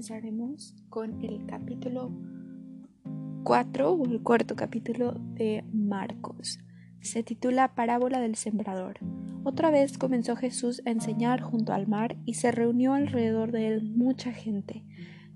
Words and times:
comenzaremos 0.00 0.74
con 0.88 1.22
el 1.22 1.44
capítulo 1.44 2.10
4 3.44 3.92
o 3.92 4.04
el 4.06 4.22
cuarto 4.22 4.56
capítulo 4.56 5.12
de 5.34 5.62
Marcos. 5.74 6.58
Se 7.02 7.22
titula 7.22 7.74
Parábola 7.74 8.18
del 8.18 8.34
Sembrador. 8.34 9.00
Otra 9.44 9.70
vez 9.70 9.98
comenzó 9.98 10.36
Jesús 10.36 10.80
a 10.86 10.90
enseñar 10.90 11.42
junto 11.42 11.74
al 11.74 11.86
mar 11.86 12.16
y 12.24 12.32
se 12.32 12.50
reunió 12.50 12.94
alrededor 12.94 13.52
de 13.52 13.68
él 13.68 13.82
mucha 13.94 14.32
gente, 14.32 14.86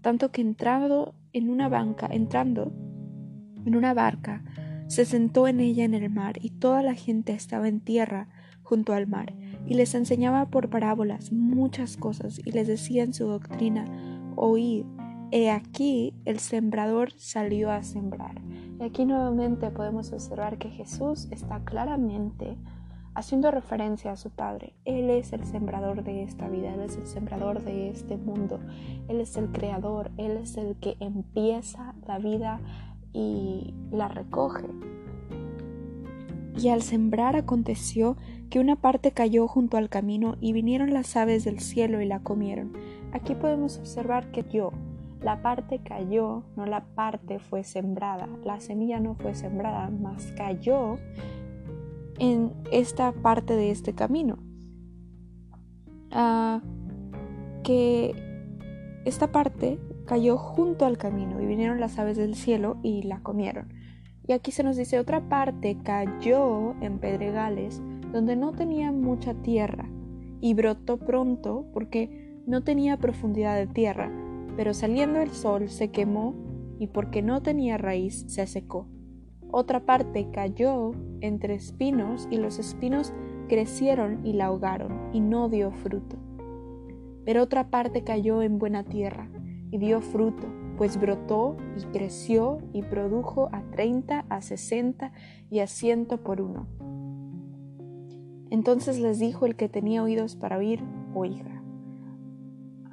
tanto 0.00 0.32
que 0.32 0.41
entrando 0.41 1.15
en 1.34 1.51
una 1.51 1.69
banca, 1.69 2.09
entrando 2.10 2.73
en 3.66 3.77
una 3.77 3.92
barca, 3.92 4.42
se 4.87 5.05
sentó 5.05 5.46
en 5.46 5.60
ella 5.60 5.84
en 5.84 5.92
el 5.92 6.09
mar 6.09 6.38
y 6.41 6.52
toda 6.52 6.83
la 6.83 6.95
gente 6.95 7.34
estaba 7.34 7.69
en 7.69 7.80
tierra 7.80 8.28
junto 8.62 8.95
al 8.95 9.09
mar 9.09 9.34
y 9.66 9.74
les 9.74 9.95
enseñaba 9.95 10.46
por 10.51 10.70
parábolas 10.70 11.33
muchas 11.33 11.98
cosas 11.98 12.41
y 12.42 12.52
les 12.52 12.66
decía 12.66 13.02
en 13.02 13.15
su 13.15 13.27
doctrina, 13.27 14.13
oíd, 14.37 14.84
he 15.30 15.51
aquí 15.51 16.15
el 16.24 16.38
sembrador 16.38 17.12
salió 17.12 17.70
a 17.70 17.83
sembrar. 17.83 18.41
Y 18.80 18.83
aquí 18.83 19.05
nuevamente 19.05 19.70
podemos 19.70 20.12
observar 20.12 20.59
que 20.59 20.70
Jesús 20.70 21.29
está 21.30 21.65
claramente 21.65 22.56
haciendo 23.15 23.51
referencia 23.51 24.12
a 24.12 24.16
su 24.16 24.30
Padre. 24.30 24.75
Él 24.84 25.09
es 25.11 25.33
el 25.33 25.45
sembrador 25.45 26.02
de 26.02 26.23
esta 26.23 26.48
vida, 26.48 26.75
Él 26.75 26.80
es 26.80 26.97
el 26.97 27.06
sembrador 27.06 27.62
de 27.62 27.91
este 27.91 28.16
mundo, 28.16 28.61
Él 29.09 29.20
es 29.20 29.37
el 29.37 29.51
creador, 29.51 30.11
Él 30.16 30.37
es 30.37 30.56
el 30.56 30.77
que 30.77 30.97
empieza 31.01 31.95
la 32.06 32.19
vida 32.19 32.61
y 33.12 33.75
la 33.91 34.09
recoge. 34.09 34.66
Y 36.56 36.69
al 36.69 36.83
sembrar 36.83 37.37
aconteció 37.37 38.16
que 38.48 38.61
una 38.61 38.77
parte 38.77 39.12
cayó 39.12 39.48
junto 39.48 39.77
al 39.77 39.89
camino 39.89 40.37
y 40.41 40.53
vinieron 40.53 40.95
las 40.95 41.16
aves 41.16 41.45
del 41.45 41.59
cielo 41.59 42.01
y 42.01 42.06
la 42.06 42.20
comieron. 42.20 42.73
Aquí 43.15 43.37
podemos 43.37 43.79
observar 43.79 44.33
que 44.33 44.43
yo, 44.43 44.73
la 45.23 45.41
parte 45.41 45.79
cayó, 45.79 46.43
no 46.57 46.67
la 46.67 46.84
parte 46.84 47.39
fue 47.39 47.62
sembrada, 47.62 48.29
la 48.45 48.61
semilla 48.61 48.98
no 48.98 49.15
fue 49.15 49.34
sembrada, 49.34 49.89
mas 49.89 50.33
cayó 50.37 50.98
en 52.19 52.53
esta 52.73 53.12
parte 53.12 53.55
de 53.55 53.70
este 53.70 53.95
camino. 53.95 54.39
Ah, 56.11 56.61
que 57.62 58.15
esta 59.05 59.31
parte 59.31 59.79
cayó 60.07 60.37
junto 60.37 60.85
al 60.85 60.98
camino 60.98 61.41
y 61.41 61.47
vinieron 61.47 61.79
las 61.79 61.98
aves 62.01 62.17
del 62.17 62.35
cielo 62.35 62.79
y 62.83 63.03
la 63.03 63.20
comieron. 63.20 63.73
Y 64.27 64.33
aquí 64.33 64.51
se 64.51 64.65
nos 64.65 64.77
dice 64.77 64.98
otra 64.98 65.29
parte 65.29 65.79
cayó 65.85 66.75
en 66.81 66.98
pedregales 66.98 67.81
donde 68.11 68.35
no 68.35 68.53
tenía 68.53 68.91
mucha 68.91 69.35
tierra 69.35 69.89
y 70.41 70.55
brotó 70.55 70.98
pronto 70.98 71.67
porque 71.73 72.23
no 72.47 72.62
tenía 72.62 72.97
profundidad 72.97 73.56
de 73.56 73.67
tierra, 73.67 74.11
pero 74.56 74.75
saliendo 74.75 75.20
el 75.20 75.31
sol 75.31 75.69
se 75.69 75.91
quemó 75.91 76.34
y 76.78 76.89
porque 76.89 77.23
no 77.23 77.42
tenía 77.42 77.78
raíz 77.78 78.25
se 78.28 78.47
secó. 78.47 78.89
Otra 79.51 79.86
parte 79.86 80.31
cayó 80.31 80.92
entre 81.20 81.55
espinos 81.55 82.28
y 82.31 82.36
los 82.36 82.59
espinos 82.59 83.12
crecieron 83.48 84.25
y 84.27 84.33
la 84.33 84.47
ahogaron 84.47 85.11
y 85.12 85.20
no 85.20 85.48
dio 85.48 85.70
fruto. 85.70 86.17
Pero 87.25 87.42
otra 87.42 87.70
parte 87.70 88.05
cayó 88.05 88.42
en 88.42 88.58
buena 88.58 88.84
tierra 88.84 89.29
y 89.70 89.79
dio 89.79 90.01
fruto 90.01 90.47
pues 90.77 90.98
brotó 90.98 91.56
y 91.77 91.84
creció 91.92 92.58
y 92.73 92.83
produjo 92.83 93.48
a 93.53 93.62
treinta, 93.70 94.25
a 94.29 94.41
sesenta 94.42 95.12
y 95.51 95.61
a 95.61 95.67
ciento 95.67 96.19
por 96.19 96.41
uno. 96.41 96.67
Entonces 98.51 98.98
les 98.98 99.19
dijo 99.19 99.47
el 99.47 99.56
que 99.56 99.69
tenía 99.69 100.03
oídos 100.03 100.36
para 100.36 100.58
oír, 100.58 100.83
oiga. 101.14 101.53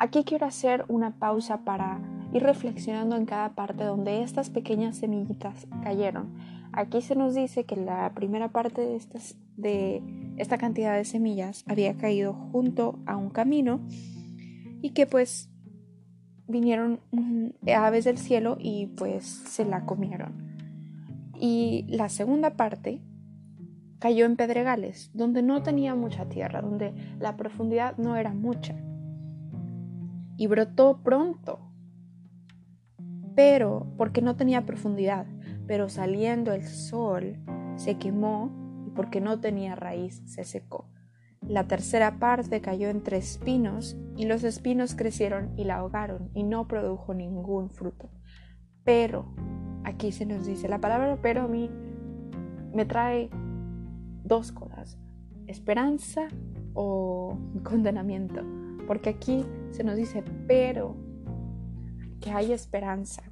Aquí 0.02 0.24
quiero 0.24 0.48
hacer 0.48 0.84
una 0.88 1.12
pausa 1.12 1.60
para 1.60 2.00
ir 2.34 2.42
reflexionando 2.42 3.16
en 3.16 3.28
cada 3.28 3.50
parte 3.50 3.84
donde 3.84 4.24
estas 4.24 4.50
pequeñas 4.50 4.98
semillitas 4.98 5.68
cayeron. 5.84 6.34
Aquí 6.74 7.04
se 7.04 7.16
nos 7.16 7.36
dice 7.36 7.66
que 7.66 7.76
la 7.76 8.12
primera 8.16 8.48
parte 8.48 8.82
de, 8.82 8.96
estas, 8.96 9.36
de 9.58 10.02
esta 10.38 10.58
cantidad 10.58 10.96
de 10.96 11.06
semillas 11.06 11.64
había 11.68 11.94
caído 11.98 12.34
junto 12.34 12.98
a 13.06 13.16
un 13.16 13.30
camino 13.30 13.80
y 14.82 14.90
que 14.90 15.06
pues 15.06 15.52
vinieron 16.48 17.00
aves 17.72 18.06
del 18.06 18.18
cielo 18.18 18.58
y 18.60 18.88
pues 18.88 19.24
se 19.24 19.66
la 19.66 19.86
comieron. 19.86 20.34
Y 21.40 21.86
la 21.90 22.10
segunda 22.10 22.56
parte 22.56 23.04
cayó 24.00 24.26
en 24.26 24.36
pedregales, 24.36 25.12
donde 25.14 25.44
no 25.44 25.62
tenía 25.62 25.94
mucha 25.94 26.28
tierra, 26.28 26.64
donde 26.64 26.92
la 27.20 27.38
profundidad 27.38 27.98
no 27.98 28.16
era 28.16 28.34
mucha. 28.34 28.74
Y 30.42 30.48
brotó 30.48 31.04
pronto, 31.04 31.60
pero 33.36 33.94
porque 33.96 34.24
no 34.24 34.36
tenía 34.38 34.66
profundidad, 34.66 35.28
pero 35.68 35.88
saliendo 35.88 36.52
el 36.52 36.64
sol 36.64 37.38
se 37.76 38.00
quemó 38.00 38.50
y 38.88 38.90
porque 38.90 39.22
no 39.22 39.40
tenía 39.40 39.76
raíz 39.76 40.24
se 40.26 40.44
secó. 40.44 40.90
La 41.48 41.68
tercera 41.68 42.18
parte 42.18 42.60
cayó 42.60 42.90
entre 42.90 43.18
espinos 43.18 43.96
y 44.18 44.26
los 44.26 44.44
espinos 44.44 44.96
crecieron 44.96 45.54
y 45.60 45.66
la 45.66 45.76
ahogaron 45.76 46.32
y 46.34 46.42
no 46.42 46.68
produjo 46.68 47.14
ningún 47.14 47.70
fruto. 47.70 48.10
Pero, 48.84 49.36
aquí 49.84 50.12
se 50.12 50.26
nos 50.26 50.48
dice, 50.48 50.68
la 50.68 50.82
palabra 50.82 51.20
pero 51.22 51.44
a 51.44 51.48
mí 51.48 51.70
me 52.74 52.86
trae 52.86 53.30
dos 54.24 54.52
cosas, 54.52 54.98
esperanza 55.46 56.30
o 56.74 57.38
condenamiento, 57.64 58.42
porque 58.92 59.10
aquí 59.10 59.46
se 59.70 59.86
nos 59.86 59.96
dice 59.96 60.22
pero 60.48 60.98
que 62.20 62.32
hay 62.32 62.52
esperanza. 62.52 63.24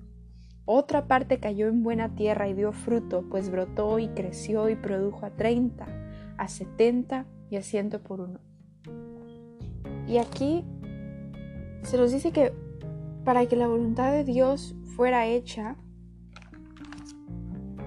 Otra 0.64 1.06
parte 1.06 1.42
cayó 1.42 1.68
en 1.68 1.84
buena 1.84 2.16
tierra 2.16 2.48
y 2.48 2.54
dio 2.54 2.72
fruto, 2.72 3.26
pues 3.30 3.52
brotó 3.52 4.00
y 4.00 4.08
creció 4.08 4.70
y 4.70 4.78
produjo 4.78 5.26
a 5.26 5.32
30, 5.32 5.86
a 6.38 6.48
70 6.48 7.26
y 7.50 7.58
asiento 7.58 8.02
por 8.02 8.22
uno. 8.22 8.40
Y 10.08 10.20
aquí 10.20 10.64
se 11.82 11.98
nos 11.98 12.14
dice 12.14 12.32
que 12.32 12.54
para 13.26 13.46
que 13.46 13.58
la 13.58 13.68
voluntad 13.68 14.14
de 14.14 14.24
Dios 14.24 14.78
fuera 14.96 15.28
hecha, 15.28 15.76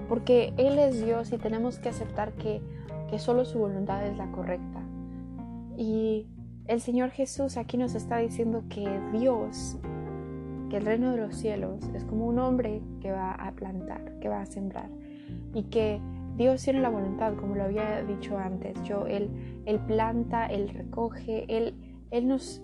porque 0.07 0.53
Él 0.57 0.77
es 0.77 1.03
Dios 1.03 1.33
y 1.33 1.39
tenemos 1.39 1.79
que 1.79 1.89
aceptar 1.89 2.33
que, 2.33 2.61
que 3.09 3.17
solo 3.17 3.45
su 3.45 3.57
voluntad 3.57 4.05
es 4.05 4.15
la 4.15 4.31
correcta. 4.31 4.79
Y 5.75 6.27
el 6.67 6.81
Señor 6.81 7.09
Jesús 7.11 7.57
aquí 7.57 7.77
nos 7.77 7.95
está 7.95 8.17
diciendo 8.17 8.63
que 8.69 8.87
Dios, 9.11 9.77
que 10.69 10.77
el 10.77 10.85
reino 10.85 11.11
de 11.11 11.17
los 11.17 11.35
cielos 11.35 11.83
es 11.93 12.05
como 12.05 12.27
un 12.27 12.39
hombre 12.39 12.81
que 13.01 13.11
va 13.11 13.31
a 13.31 13.51
plantar, 13.51 14.19
que 14.19 14.29
va 14.29 14.41
a 14.41 14.45
sembrar 14.45 14.89
y 15.53 15.63
que 15.63 15.99
Dios 16.37 16.63
tiene 16.63 16.81
la 16.81 16.89
voluntad, 16.89 17.35
como 17.35 17.55
lo 17.55 17.63
había 17.63 18.01
dicho 18.03 18.37
antes. 18.37 18.81
Yo, 18.83 19.05
Él, 19.05 19.29
él 19.65 19.79
planta, 19.79 20.47
Él 20.47 20.69
recoge, 20.69 21.45
Él, 21.47 21.75
él 22.09 22.27
nos, 22.27 22.61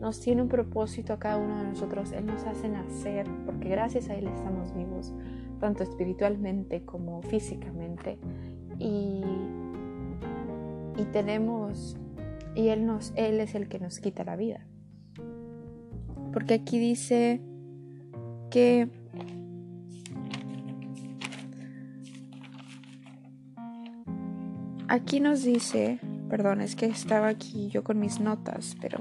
nos 0.00 0.20
tiene 0.20 0.42
un 0.42 0.48
propósito 0.48 1.12
a 1.12 1.18
cada 1.18 1.36
uno 1.36 1.58
de 1.58 1.68
nosotros. 1.68 2.10
Él 2.12 2.26
nos 2.26 2.44
hace 2.44 2.68
nacer, 2.68 3.26
porque 3.46 3.68
gracias 3.68 4.08
a 4.08 4.16
Él 4.16 4.26
estamos 4.26 4.74
vivos, 4.74 5.14
tanto 5.60 5.84
espiritualmente 5.84 6.84
como 6.84 7.22
físicamente. 7.22 8.18
Y, 8.80 9.22
y 10.96 11.04
tenemos, 11.12 11.96
y 12.54 12.68
Él, 12.68 12.86
nos, 12.86 13.12
Él 13.16 13.40
es 13.40 13.54
el 13.54 13.68
que 13.68 13.78
nos 13.78 14.00
quita 14.00 14.24
la 14.24 14.36
vida. 14.36 14.66
Porque 16.32 16.54
aquí 16.54 16.78
dice 16.78 17.40
que 18.50 18.88
Aquí 24.92 25.20
nos 25.20 25.44
dice, 25.44 26.00
perdón, 26.28 26.60
es 26.60 26.74
que 26.74 26.86
estaba 26.86 27.28
aquí 27.28 27.68
yo 27.68 27.84
con 27.84 28.00
mis 28.00 28.18
notas, 28.18 28.76
pero 28.80 28.98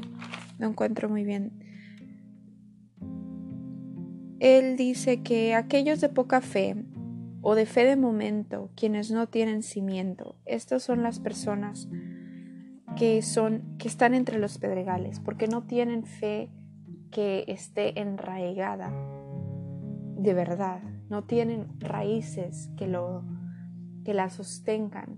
no 0.59 0.67
encuentro 0.67 1.09
muy 1.09 1.23
bien. 1.23 1.51
Él 4.39 4.77
dice 4.77 5.23
que 5.23 5.55
aquellos 5.55 5.99
de 5.99 6.09
poca 6.09 6.41
fe 6.41 6.75
o 7.41 7.55
de 7.55 7.65
fe 7.65 7.85
de 7.85 7.95
momento, 7.95 8.69
quienes 8.75 9.09
no 9.09 9.25
tienen 9.29 9.63
cimiento, 9.63 10.35
estas 10.45 10.83
son 10.83 11.01
las 11.01 11.19
personas 11.19 11.89
que 12.95 13.21
son 13.21 13.77
que 13.77 13.87
están 13.87 14.13
entre 14.13 14.39
los 14.39 14.57
pedregales, 14.57 15.19
porque 15.19 15.47
no 15.47 15.63
tienen 15.63 16.05
fe 16.05 16.49
que 17.11 17.45
esté 17.47 17.99
enraigada 17.99 18.91
de 20.19 20.33
verdad, 20.33 20.81
no 21.09 21.23
tienen 21.23 21.79
raíces 21.79 22.69
que 22.77 22.87
lo 22.87 23.23
que 24.03 24.13
la 24.13 24.29
sostengan. 24.29 25.17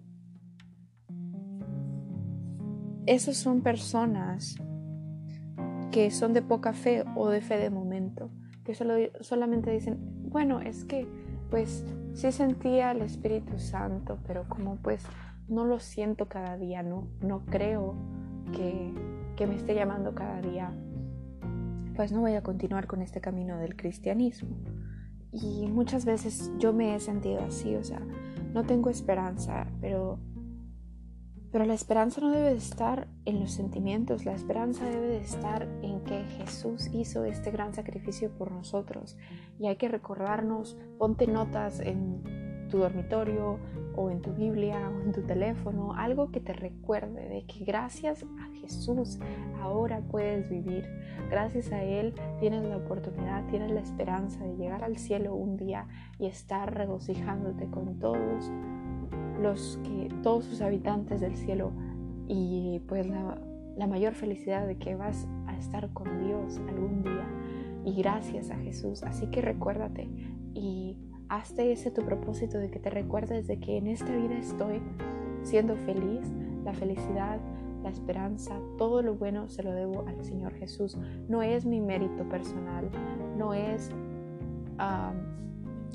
Esas 3.07 3.35
son 3.35 3.61
personas 3.61 4.57
que 5.91 6.11
son 6.11 6.33
de 6.33 6.43
poca 6.43 6.73
fe 6.73 7.03
o 7.15 7.29
de 7.29 7.41
fe 7.41 7.57
de 7.57 7.71
momento, 7.71 8.29
que 8.63 8.75
solo, 8.75 8.93
solamente 9.21 9.71
dicen, 9.71 9.97
bueno, 10.29 10.61
es 10.61 10.85
que 10.85 11.07
pues 11.49 11.83
sí 12.13 12.31
sentía 12.31 12.91
el 12.91 13.01
Espíritu 13.01 13.57
Santo, 13.57 14.19
pero 14.27 14.47
como 14.47 14.75
pues 14.77 15.03
no 15.51 15.65
lo 15.65 15.79
siento 15.79 16.27
cada 16.27 16.57
día, 16.57 16.81
no, 16.81 17.07
no 17.21 17.45
creo 17.45 17.95
que, 18.53 18.93
que 19.35 19.45
me 19.45 19.55
esté 19.55 19.75
llamando 19.75 20.15
cada 20.15 20.41
día 20.41 20.73
pues 21.95 22.11
no 22.11 22.21
voy 22.21 22.33
a 22.33 22.41
continuar 22.41 22.87
con 22.87 23.01
este 23.01 23.21
camino 23.21 23.57
del 23.57 23.75
cristianismo. 23.75 24.57
Y 25.31 25.67
muchas 25.67 26.05
veces 26.05 26.51
yo 26.57 26.73
me 26.73 26.95
he 26.95 26.99
sentido 26.99 27.41
así, 27.41 27.75
o 27.75 27.83
sea, 27.83 28.01
no 28.53 28.63
tengo 28.63 28.89
esperanza, 28.89 29.67
pero 29.79 30.19
pero 31.51 31.65
la 31.65 31.73
esperanza 31.73 32.21
no 32.21 32.31
debe 32.31 32.51
de 32.51 32.57
estar 32.57 33.09
en 33.25 33.41
los 33.41 33.51
sentimientos, 33.51 34.23
la 34.23 34.33
esperanza 34.33 34.85
debe 34.85 35.07
de 35.07 35.17
estar 35.17 35.67
en 35.81 36.01
que 36.05 36.23
Jesús 36.37 36.89
hizo 36.93 37.25
este 37.25 37.51
gran 37.51 37.73
sacrificio 37.73 38.31
por 38.37 38.53
nosotros. 38.53 39.17
Y 39.59 39.67
hay 39.67 39.75
que 39.75 39.89
recordarnos, 39.89 40.77
ponte 40.97 41.27
notas 41.27 41.81
en 41.81 42.23
tu 42.71 42.79
dormitorio 42.79 43.59
o 43.95 44.09
en 44.09 44.21
tu 44.21 44.33
Biblia 44.33 44.89
o 44.89 45.01
en 45.01 45.11
tu 45.11 45.21
teléfono, 45.21 45.93
algo 45.93 46.31
que 46.31 46.39
te 46.39 46.53
recuerde 46.53 47.29
de 47.29 47.43
que 47.43 47.63
gracias 47.63 48.23
a 48.23 48.55
Jesús 48.61 49.19
ahora 49.61 50.01
puedes 50.09 50.49
vivir. 50.49 50.87
Gracias 51.29 51.71
a 51.71 51.83
Él 51.83 52.15
tienes 52.39 52.63
la 52.63 52.77
oportunidad, 52.77 53.45
tienes 53.47 53.71
la 53.71 53.81
esperanza 53.81 54.43
de 54.43 54.55
llegar 54.55 54.83
al 54.83 54.97
cielo 54.97 55.35
un 55.35 55.57
día 55.57 55.87
y 56.17 56.25
estar 56.25 56.73
regocijándote 56.73 57.67
con 57.67 57.99
todos 57.99 58.51
los 59.39 59.79
que 59.83 60.09
todos 60.23 60.45
sus 60.45 60.61
habitantes 60.61 61.21
del 61.21 61.35
cielo 61.35 61.71
y 62.27 62.81
pues 62.87 63.07
la, 63.07 63.39
la 63.75 63.87
mayor 63.87 64.13
felicidad 64.13 64.65
de 64.65 64.77
que 64.77 64.95
vas 64.95 65.27
a 65.47 65.57
estar 65.57 65.91
con 65.93 66.25
Dios 66.25 66.59
algún 66.69 67.03
día 67.03 67.27
y 67.85 67.93
gracias 67.95 68.51
a 68.51 68.55
Jesús. 68.57 69.03
Así 69.03 69.27
que 69.27 69.41
recuérdate 69.41 70.09
y 70.53 70.97
hazte 71.31 71.71
ese 71.71 71.91
tu 71.91 72.01
propósito 72.03 72.57
de 72.57 72.69
que 72.69 72.79
te 72.79 72.89
recuerdes 72.89 73.47
de 73.47 73.57
que 73.57 73.77
en 73.77 73.87
esta 73.87 74.13
vida 74.13 74.37
estoy 74.37 74.81
siendo 75.43 75.77
feliz, 75.77 76.29
la 76.65 76.73
felicidad, 76.73 77.39
la 77.81 77.89
esperanza, 77.89 78.59
todo 78.77 79.01
lo 79.01 79.15
bueno 79.15 79.47
se 79.49 79.63
lo 79.63 79.71
debo 79.71 80.05
al 80.07 80.21
Señor 80.25 80.53
Jesús. 80.55 80.97
No 81.29 81.41
es 81.41 81.65
mi 81.65 81.79
mérito 81.79 82.27
personal, 82.27 82.89
no 83.37 83.53
es 83.53 83.89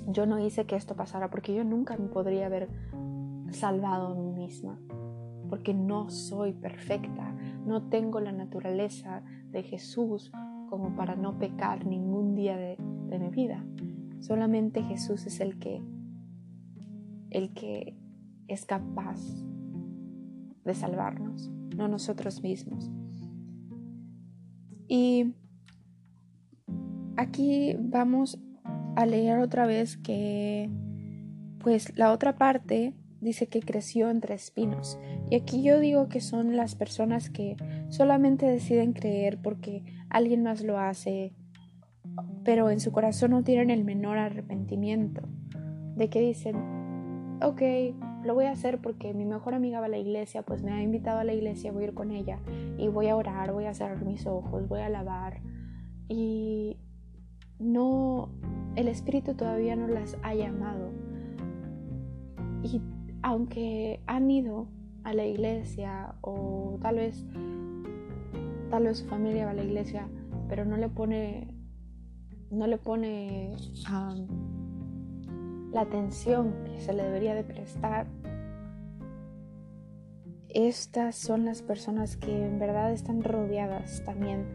yo 0.09 0.25
no 0.25 0.39
hice 0.39 0.65
que 0.65 0.77
esto 0.77 0.95
pasara 0.95 1.29
porque 1.29 1.55
yo 1.55 1.65
nunca 1.65 1.97
me 1.97 2.07
podría 2.07 2.47
haber 2.47 2.69
salvado 3.51 4.09
a 4.09 4.15
mí 4.15 4.31
misma, 4.31 4.79
porque 5.51 5.75
no 5.75 6.09
soy 6.09 6.53
perfecta, 6.53 7.35
no 7.67 7.89
tengo 7.89 8.21
la 8.21 8.33
naturaleza 8.33 9.23
de 9.51 9.65
Jesús 9.65 10.33
como 10.71 10.95
para 10.97 11.15
no 11.17 11.39
pecar 11.39 11.85
ningún 11.85 12.35
día 12.35 12.57
de, 12.57 12.77
mi 13.19 13.29
vida. 13.29 13.65
Solamente 14.27 14.83
Jesús 14.83 15.25
es 15.27 15.39
el 15.39 15.57
que, 15.61 15.81
el 17.31 17.55
que 17.55 17.97
es 18.49 18.65
capaz 18.65 19.21
de 20.65 20.75
salvarnos, 20.75 21.49
no 21.77 21.87
nosotros 21.87 22.43
mismos. 22.43 22.91
Y 24.89 25.33
aquí 27.17 27.77
vamos 27.79 28.41
a 28.97 29.07
leer 29.07 29.39
otra 29.39 29.65
vez 29.65 29.97
que 29.97 30.69
pues 31.61 31.97
la 31.97 32.11
otra 32.11 32.37
parte 32.37 32.95
dice 33.21 33.47
que 33.47 33.61
creció 33.61 34.11
entre 34.11 34.35
espinos. 34.35 34.99
Y 35.31 35.37
aquí 35.37 35.63
yo 35.63 35.79
digo 35.79 36.09
que 36.09 36.21
son 36.21 36.57
las 36.57 36.75
personas 36.75 37.31
que 37.31 37.57
solamente 37.91 38.45
deciden 38.45 38.93
creer 38.93 39.41
porque 39.41 39.85
alguien 40.11 40.43
más 40.43 40.65
lo 40.65 40.81
hace, 40.81 41.33
pero 42.45 42.71
en 42.71 42.81
su 42.81 42.93
corazón 42.93 43.33
no 43.33 43.43
tienen 43.43 43.71
el 43.71 43.85
menor 43.85 44.19
arrepentimiento. 44.19 45.23
De 45.97 46.09
que 46.11 46.21
dicen, 46.21 46.57
ok, 47.43 47.63
lo 48.25 48.35
voy 48.35 48.47
a 48.47 48.53
hacer 48.53 48.81
porque 48.81 49.15
mi 49.15 49.25
mejor 49.25 49.55
amiga 49.55 49.81
va 49.81 49.87
a 49.87 49.91
la 49.91 49.99
iglesia, 49.99 50.43
pues 50.43 50.63
me 50.63 50.73
ha 50.73 50.83
invitado 50.83 51.19
a 51.19 51.25
la 51.25 51.33
iglesia, 51.33 51.73
voy 51.73 51.85
a 51.85 51.87
ir 51.87 51.95
con 51.95 52.11
ella 52.11 52.39
y 52.77 52.89
voy 52.89 53.09
a 53.09 53.17
orar, 53.17 53.53
voy 53.53 53.65
a 53.65 53.75
cerrar 53.75 54.05
mis 54.05 54.27
ojos, 54.27 54.69
voy 54.69 54.81
a 54.81 54.87
alabar. 54.87 55.41
Y 56.09 56.77
no, 57.59 58.31
el 58.75 58.89
Espíritu 58.89 59.35
todavía 59.35 59.77
no 59.77 59.89
las 59.89 60.17
ha 60.23 60.35
llamado. 60.35 60.91
Y 62.63 62.81
aunque 63.23 64.01
han 64.07 64.31
ido 64.31 64.69
a 65.05 65.15
la 65.15 65.25
iglesia 65.25 66.15
o 66.21 66.79
tal 66.83 66.97
vez 66.97 67.27
tal 68.71 68.85
vez 68.85 68.99
su 68.99 69.07
familia 69.07 69.45
va 69.47 69.53
a 69.53 69.55
la 69.55 69.65
iglesia, 69.65 70.09
pero 70.49 70.65
no 70.65 70.77
le 70.77 70.89
pone 70.89 71.56
no 72.51 72.67
le 72.67 72.79
pone 72.79 73.57
la 75.73 75.81
atención 75.81 76.55
que 76.65 76.81
se 76.81 76.93
le 76.93 77.03
debería 77.03 77.35
de 77.35 77.45
prestar. 77.45 78.07
Estas 80.49 81.17
son 81.17 81.45
las 81.45 81.63
personas 81.63 82.17
que 82.17 82.47
en 82.47 82.59
verdad 82.59 82.93
están 82.93 83.23
rodeadas 83.23 84.03
también 84.05 84.47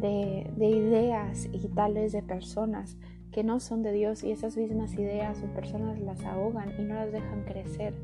de, 0.00 0.50
de 0.56 0.66
ideas 0.66 1.48
y 1.52 1.68
tales 1.68 2.12
de 2.12 2.22
personas 2.22 2.96
que 3.30 3.44
no 3.44 3.60
son 3.60 3.82
de 3.82 3.92
Dios 3.92 4.24
y 4.24 4.32
esas 4.32 4.56
mismas 4.56 4.94
ideas 4.94 5.42
o 5.42 5.54
personas 5.54 6.00
las 6.00 6.24
ahogan 6.24 6.72
y 6.78 6.82
no 6.82 6.94
las 6.94 7.12
dejan 7.12 7.44
crecer 7.44 7.94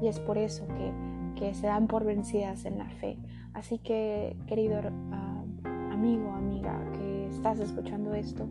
y 0.00 0.08
es 0.08 0.18
por 0.18 0.38
eso 0.38 0.66
que, 0.68 0.92
que 1.38 1.54
se 1.54 1.66
dan 1.66 1.86
por 1.86 2.04
vencidas 2.04 2.64
en 2.64 2.78
la 2.78 2.88
fe. 2.88 3.18
Así 3.54 3.78
que, 3.78 4.36
querido 4.46 4.80
uh, 4.80 5.92
amigo, 5.92 6.32
amiga, 6.32 6.82
que 6.92 7.11
estás 7.32 7.58
escuchando 7.60 8.14
esto, 8.14 8.46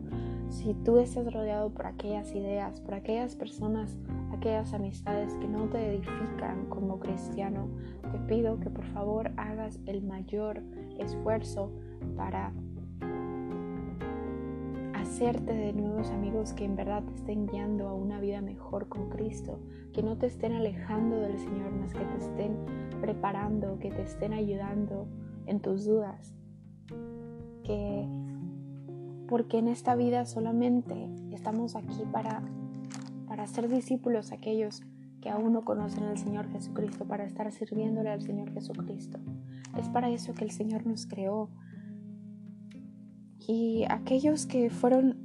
si 0.48 0.74
tú 0.74 0.98
estás 0.98 1.32
rodeado 1.32 1.70
por 1.70 1.86
aquellas 1.86 2.34
ideas, 2.34 2.80
por 2.80 2.94
aquellas 2.94 3.34
personas, 3.34 3.96
aquellas 4.32 4.74
amistades 4.74 5.32
que 5.34 5.48
no 5.48 5.64
te 5.68 5.94
edifican 5.94 6.66
como 6.68 6.98
cristiano, 6.98 7.68
te 8.10 8.18
pido 8.28 8.60
que 8.60 8.68
por 8.68 8.84
favor 8.86 9.30
hagas 9.36 9.78
el 9.86 10.02
mayor 10.02 10.62
esfuerzo 10.98 11.72
para 12.16 12.52
hacerte 14.94 15.52
de 15.52 15.72
nuevos 15.72 16.10
amigos 16.10 16.52
que 16.52 16.64
en 16.64 16.76
verdad 16.76 17.02
te 17.04 17.14
estén 17.14 17.46
guiando 17.46 17.88
a 17.88 17.94
una 17.94 18.20
vida 18.20 18.40
mejor 18.40 18.88
con 18.88 19.08
Cristo, 19.08 19.58
que 19.92 20.02
no 20.02 20.16
te 20.16 20.26
estén 20.26 20.52
alejando 20.52 21.16
del 21.16 21.38
Señor, 21.38 21.70
más 21.72 21.92
que 21.92 22.04
te 22.04 22.16
estén 22.18 22.56
preparando, 23.00 23.78
que 23.78 23.90
te 23.90 24.02
estén 24.02 24.32
ayudando 24.32 25.06
en 25.46 25.60
tus 25.60 25.84
dudas. 25.84 26.34
Que 27.64 28.06
porque 29.32 29.56
en 29.56 29.68
esta 29.68 29.96
vida 29.96 30.26
solamente 30.26 31.08
estamos 31.30 31.74
aquí 31.74 32.02
para 32.12 32.42
para 33.26 33.46
ser 33.46 33.66
discípulos 33.66 34.30
aquellos 34.30 34.82
que 35.22 35.30
aún 35.30 35.54
no 35.54 35.64
conocen 35.64 36.04
al 36.04 36.18
Señor 36.18 36.50
Jesucristo, 36.50 37.06
para 37.06 37.24
estar 37.24 37.50
sirviéndole 37.50 38.10
al 38.10 38.20
Señor 38.20 38.52
Jesucristo. 38.52 39.18
Es 39.78 39.88
para 39.88 40.10
eso 40.10 40.34
que 40.34 40.44
el 40.44 40.50
Señor 40.50 40.86
nos 40.86 41.06
creó, 41.06 41.48
y 43.38 43.86
aquellos 43.88 44.44
que 44.44 44.68
fueron 44.68 45.16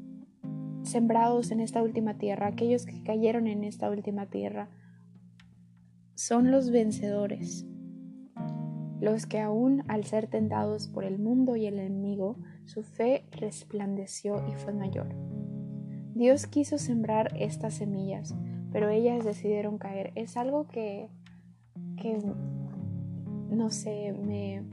sembrados 0.84 1.52
en 1.52 1.60
esta 1.60 1.84
última 1.84 2.18
tierra, 2.18 2.48
aquellos 2.48 2.86
que 2.86 3.04
cayeron 3.04 3.46
en 3.46 3.66
esta 3.66 3.90
última 3.90 4.28
tierra, 4.28 4.70
son 6.16 6.50
los 6.50 6.72
vencedores, 6.72 7.68
los 9.02 9.26
que 9.26 9.42
aún 9.42 9.84
al 9.90 10.06
ser 10.06 10.28
tentados 10.28 10.88
por 10.88 11.04
el 11.04 11.20
mundo 11.20 11.58
y 11.58 11.66
el 11.66 11.78
enemigo, 11.78 12.38
su 12.68 12.84
fe 12.84 13.24
resplandeció 13.32 14.46
y 14.48 14.54
fue 14.56 14.74
mayor. 14.74 15.08
Dios 16.14 16.48
quiso 16.48 16.78
sembrar 16.78 17.32
estas 17.40 17.76
semillas, 17.76 18.36
pero 18.72 18.90
ellas 18.90 19.24
decidieron 19.24 19.78
caer. 19.78 20.12
Es 20.16 20.36
algo 20.36 20.68
que, 20.68 21.10
que 21.96 22.22
no 23.50 23.70
sé, 23.70 24.14
me, 24.14 24.64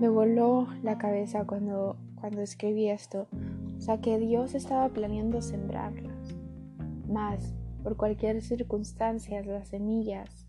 me 0.00 0.08
voló 0.10 0.68
la 0.82 0.98
cabeza 0.98 1.46
cuando, 1.46 1.96
cuando 2.14 2.42
escribí 2.42 2.90
esto. 2.90 3.26
O 3.78 3.80
sea, 3.80 4.02
que 4.02 4.18
Dios 4.18 4.54
estaba 4.54 4.90
planeando 4.90 5.40
sembrarlas. 5.40 6.36
Más, 7.08 7.54
por 7.82 7.96
cualquier 7.96 8.42
circunstancia, 8.42 9.42
las 9.42 9.68
semillas 9.68 10.46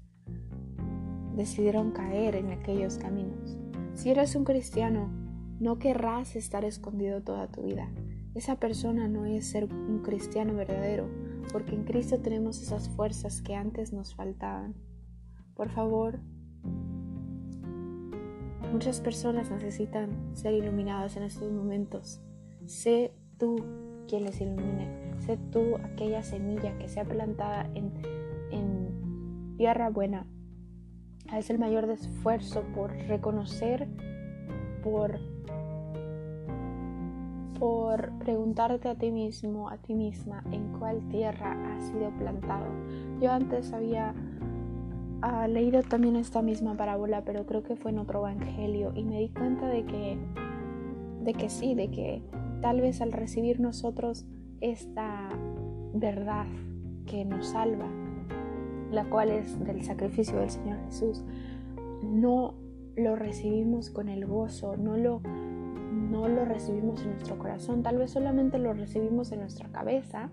decidieron 1.38 1.92
caer 1.92 2.36
en 2.36 2.52
aquellos 2.52 2.98
caminos. 2.98 3.58
Si 3.94 4.10
eres 4.10 4.36
un 4.36 4.44
cristiano, 4.44 5.21
no 5.62 5.80
querrás 5.80 6.36
estar 6.36 6.66
escondido 6.66 7.22
toda 7.22 7.48
tu 7.48 7.64
vida. 7.64 7.90
Esa 8.36 8.58
persona 8.58 9.08
no 9.08 9.26
es 9.26 9.46
ser 9.48 9.66
un 9.72 10.02
cristiano 10.04 10.54
verdadero, 10.54 11.08
porque 11.54 11.76
en 11.76 11.86
Cristo 11.86 12.20
tenemos 12.20 12.62
esas 12.62 12.90
fuerzas 12.90 13.42
que 13.42 13.56
antes 13.56 13.94
nos 13.94 14.14
faltaban. 14.14 14.76
Por 15.56 15.70
favor, 15.70 16.20
Muchas 18.72 19.02
personas 19.02 19.52
necesitan 19.52 20.34
ser 20.34 20.54
iluminadas 20.54 21.18
en 21.18 21.24
estos 21.24 21.52
momentos. 21.52 22.22
Sé 22.66 23.14
tú 23.38 23.58
quien 24.08 24.24
les 24.24 24.40
ilumine. 24.40 25.14
Sé 25.20 25.38
tú 25.52 25.76
aquella 25.84 26.24
semilla 26.24 26.78
que 26.78 26.88
sea 26.88 27.04
plantada 27.04 27.70
en, 27.76 27.92
en 28.50 29.56
tierra 29.58 29.90
buena. 29.90 30.26
Haz 31.30 31.50
el 31.50 31.60
mayor 31.60 31.90
esfuerzo 31.90 32.64
por 32.74 32.92
reconocer, 32.94 33.90
por, 34.82 35.20
por 37.62 38.10
preguntarte 38.18 38.90
a 38.90 38.96
ti 38.96 39.12
mismo, 39.12 39.70
a 39.70 39.78
ti 39.78 39.94
misma, 39.94 40.44
en 40.52 40.80
cuál 40.80 41.08
tierra 41.10 41.56
has 41.76 41.90
sido 41.90 42.10
plantado. 42.18 42.66
Yo 43.22 43.32
antes 43.32 43.72
había 43.72 44.16
ha 45.22 45.48
leído 45.48 45.84
también 45.84 46.16
esta 46.16 46.42
misma 46.42 46.76
parábola, 46.76 47.24
pero 47.24 47.46
creo 47.46 47.62
que 47.62 47.76
fue 47.76 47.92
en 47.92 48.00
otro 48.00 48.22
evangelio 48.22 48.94
y 48.96 49.04
me 49.04 49.20
di 49.20 49.30
cuenta 49.30 49.68
de 49.68 49.86
que 49.86 50.18
de 51.24 51.34
que 51.36 51.50
sí, 51.50 51.76
de 51.76 51.92
que 51.92 52.24
tal 52.62 52.82
vez 52.82 53.00
al 53.00 53.12
recibir 53.12 53.60
nosotros 53.60 54.26
esta 54.60 55.30
verdad 55.94 56.48
que 57.06 57.26
nos 57.26 57.50
salva, 57.50 57.86
la 58.92 59.08
cual 59.08 59.30
es 59.30 59.64
del 59.64 59.84
sacrificio 59.84 60.40
del 60.40 60.50
Señor 60.50 60.80
Jesús, 60.86 61.24
no 62.02 62.56
lo 62.96 63.16
recibimos 63.16 63.92
con 63.92 64.10
el 64.10 64.26
gozo, 64.26 64.78
no 64.78 64.98
lo, 64.98 65.22
no 66.12 66.28
lo 66.28 66.46
recibimos 66.46 67.02
en 67.02 67.12
nuestro 67.12 67.38
corazón, 67.40 67.82
tal 67.82 67.98
vez 67.98 68.12
solamente 68.12 68.60
lo 68.60 68.74
recibimos 68.74 69.32
en 69.32 69.40
nuestra 69.40 69.70
cabeza, 69.70 70.30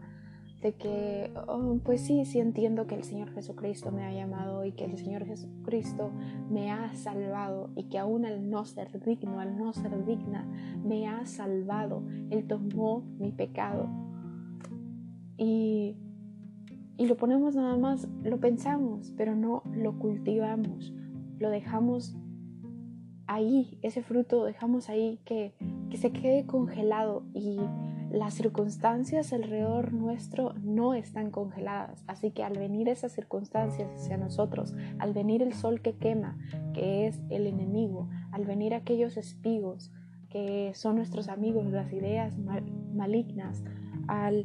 de 0.60 0.72
que, 0.72 1.32
oh, 1.46 1.78
pues 1.84 2.00
sí, 2.00 2.24
sí 2.24 2.40
entiendo 2.40 2.88
que 2.88 2.96
el 2.96 3.04
Señor 3.04 3.30
Jesucristo 3.30 3.92
me 3.92 4.04
ha 4.04 4.12
llamado 4.12 4.64
y 4.64 4.72
que 4.72 4.86
el 4.86 4.98
Señor 4.98 5.24
Jesucristo 5.24 6.10
me 6.50 6.72
ha 6.72 6.92
salvado 6.94 7.70
y 7.76 7.84
que 7.84 7.98
aún 7.98 8.24
al 8.24 8.50
no 8.50 8.64
ser 8.64 9.00
digno, 9.04 9.38
al 9.38 9.56
no 9.56 9.72
ser 9.72 10.04
digna, 10.04 10.48
me 10.84 11.06
ha 11.06 11.24
salvado. 11.26 12.02
Él 12.30 12.48
tomó 12.48 13.04
mi 13.20 13.30
pecado. 13.30 13.88
Y, 15.36 15.96
y 16.96 17.06
lo 17.06 17.16
ponemos 17.16 17.54
nada 17.54 17.76
más, 17.76 18.08
lo 18.24 18.40
pensamos, 18.40 19.14
pero 19.16 19.36
no 19.36 19.62
lo 19.72 19.96
cultivamos, 20.00 20.92
lo 21.38 21.50
dejamos 21.50 22.16
ahí, 23.28 23.78
ese 23.82 24.02
fruto 24.02 24.44
dejamos 24.44 24.88
ahí 24.88 25.20
que, 25.24 25.54
que 25.90 25.96
se 25.96 26.10
quede 26.10 26.46
congelado 26.46 27.22
y 27.34 27.58
las 28.10 28.34
circunstancias 28.34 29.32
alrededor 29.32 29.92
nuestro 29.92 30.54
no 30.62 30.94
están 30.94 31.30
congeladas. 31.30 32.02
Así 32.06 32.30
que 32.30 32.42
al 32.42 32.58
venir 32.58 32.88
esas 32.88 33.12
circunstancias 33.12 33.92
hacia 33.94 34.16
nosotros, 34.16 34.74
al 34.98 35.12
venir 35.12 35.42
el 35.42 35.52
sol 35.52 35.82
que 35.82 35.94
quema, 35.94 36.38
que 36.72 37.06
es 37.06 37.20
el 37.28 37.46
enemigo, 37.46 38.08
al 38.32 38.44
venir 38.44 38.74
aquellos 38.74 39.16
espigos 39.16 39.92
que 40.30 40.72
son 40.74 40.96
nuestros 40.96 41.28
amigos, 41.28 41.66
las 41.66 41.92
ideas 41.92 42.34
malignas, 42.94 43.62
al 44.08 44.42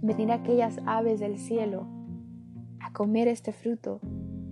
venir 0.00 0.32
aquellas 0.32 0.78
aves 0.86 1.20
del 1.20 1.38
cielo 1.38 1.86
a 2.80 2.92
comer 2.92 3.28
este 3.28 3.52
fruto, 3.52 4.00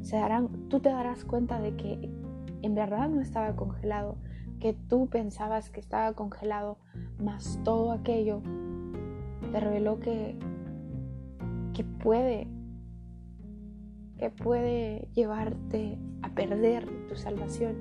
se 0.03 0.17
darán, 0.17 0.69
tú 0.69 0.81
te 0.81 0.91
darás 0.91 1.25
cuenta 1.25 1.61
de 1.61 1.77
que 1.77 2.11
en 2.63 2.75
verdad 2.75 3.09
no 3.09 3.21
estaba 3.21 3.57
congelado, 3.57 4.17
que 4.61 4.73
tú 4.73 5.09
pensabas 5.09 5.71
que 5.71 5.81
estaba 5.81 6.13
congelado, 6.15 6.79
mas 7.19 7.61
todo 7.65 7.93
aquello 7.93 8.43
te 9.53 9.61
reveló 9.61 10.01
que, 10.01 10.37
que 11.75 11.85
puede, 11.85 12.49
que 14.19 14.31
puede 14.31 15.09
llevarte 15.15 15.99
a 16.23 16.31
perder 16.31 16.89
tu 17.09 17.17
salvación. 17.17 17.77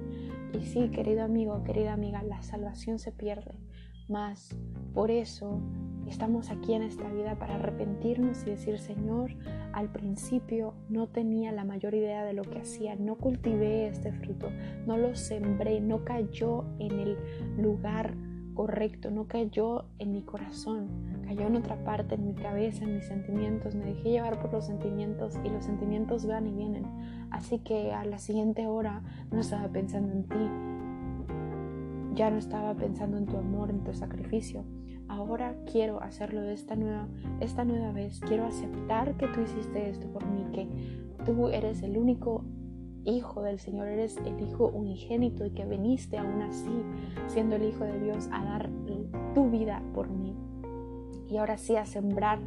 Y 0.54 0.66
sí, 0.66 0.90
querido 0.90 1.24
amigo, 1.24 1.64
querida 1.64 1.94
amiga, 1.94 2.24
la 2.24 2.42
salvación 2.42 3.00
se 3.00 3.12
pierde, 3.12 3.60
mas 4.08 4.56
por 4.94 5.12
eso 5.12 5.60
Estamos 6.08 6.50
aquí 6.50 6.74
en 6.74 6.84
esta 6.84 7.10
vida 7.12 7.36
para 7.36 7.56
arrepentirnos 7.56 8.42
y 8.44 8.52
decir, 8.52 8.80
Señor, 8.80 9.32
al 9.74 9.92
principio 9.92 10.74
no 10.90 11.08
tenía 11.08 11.52
la 11.52 11.66
mayor 11.66 11.94
idea 11.94 12.24
de 12.24 12.34
lo 12.34 12.44
que 12.44 12.60
hacía, 12.60 12.96
no 12.96 13.16
cultivé 13.16 13.88
este 13.88 14.14
fruto, 14.14 14.50
no 14.86 14.98
lo 14.98 15.16
sembré, 15.16 15.82
no 15.82 16.06
cayó 16.06 16.66
en 16.80 17.00
el 17.00 17.18
lugar 17.58 18.16
correcto, 18.54 19.12
no 19.12 19.28
cayó 19.28 19.86
en 20.00 20.14
mi 20.14 20.24
corazón, 20.24 20.88
cayó 21.26 21.42
en 21.42 21.58
otra 21.58 21.84
parte, 21.84 22.16
en 22.16 22.26
mi 22.26 22.34
cabeza, 22.34 22.86
en 22.86 22.96
mis 22.96 23.06
sentimientos, 23.06 23.76
me 23.76 23.86
dejé 23.86 24.10
llevar 24.10 24.42
por 24.42 24.52
los 24.52 24.66
sentimientos 24.66 25.38
y 25.44 25.50
los 25.50 25.66
sentimientos 25.66 26.26
van 26.26 26.48
y 26.48 26.54
vienen. 26.54 26.86
Así 27.30 27.60
que 27.60 27.92
a 27.92 28.04
la 28.06 28.18
siguiente 28.18 28.66
hora 28.66 29.04
no 29.30 29.42
estaba 29.42 29.68
pensando 29.68 30.12
en 30.12 30.24
ti, 30.24 32.16
ya 32.16 32.32
no 32.32 32.38
estaba 32.38 32.74
pensando 32.74 33.18
en 33.18 33.28
tu 33.28 33.38
amor, 33.38 33.70
en 33.70 33.84
tu 33.84 33.94
sacrificio, 33.94 34.64
ahora 35.08 35.56
quiero 35.72 36.02
hacerlo 36.02 36.42
de 36.42 36.54
esta 36.54 36.76
nueva, 36.76 37.08
esta 37.40 37.66
nueva 37.66 37.92
vez. 37.92 38.20
Quiero 38.22 38.46
aceptar 38.46 39.16
que 39.18 39.28
tú 39.28 39.42
hiciste 39.42 39.90
esto 39.90 40.08
por 40.08 40.26
mí, 40.26 40.46
que 40.54 40.68
tú 41.26 41.50
eres 41.50 41.82
el 41.84 41.98
único 41.98 42.44
hijo 43.06 43.42
del 43.42 43.60
Señor, 43.60 43.88
eres 43.88 44.18
el 44.26 44.40
hijo 44.42 44.68
unigénito 44.68 45.46
y 45.46 45.52
que 45.52 45.66
viniste 45.66 46.18
aún 46.18 46.42
así, 46.42 46.84
siendo 47.28 47.56
el 47.56 47.64
hijo 47.64 47.84
de 47.84 48.00
Dios, 48.00 48.30
a 48.32 48.44
dar 48.44 48.70
tu 49.34 49.50
vida 49.50 49.82
por 49.94 50.10
mí. 50.10 50.36
Y 51.30 51.38
ahora 51.38 51.58
sí 51.58 51.76
a 51.76 51.86
sembrar 51.86 52.40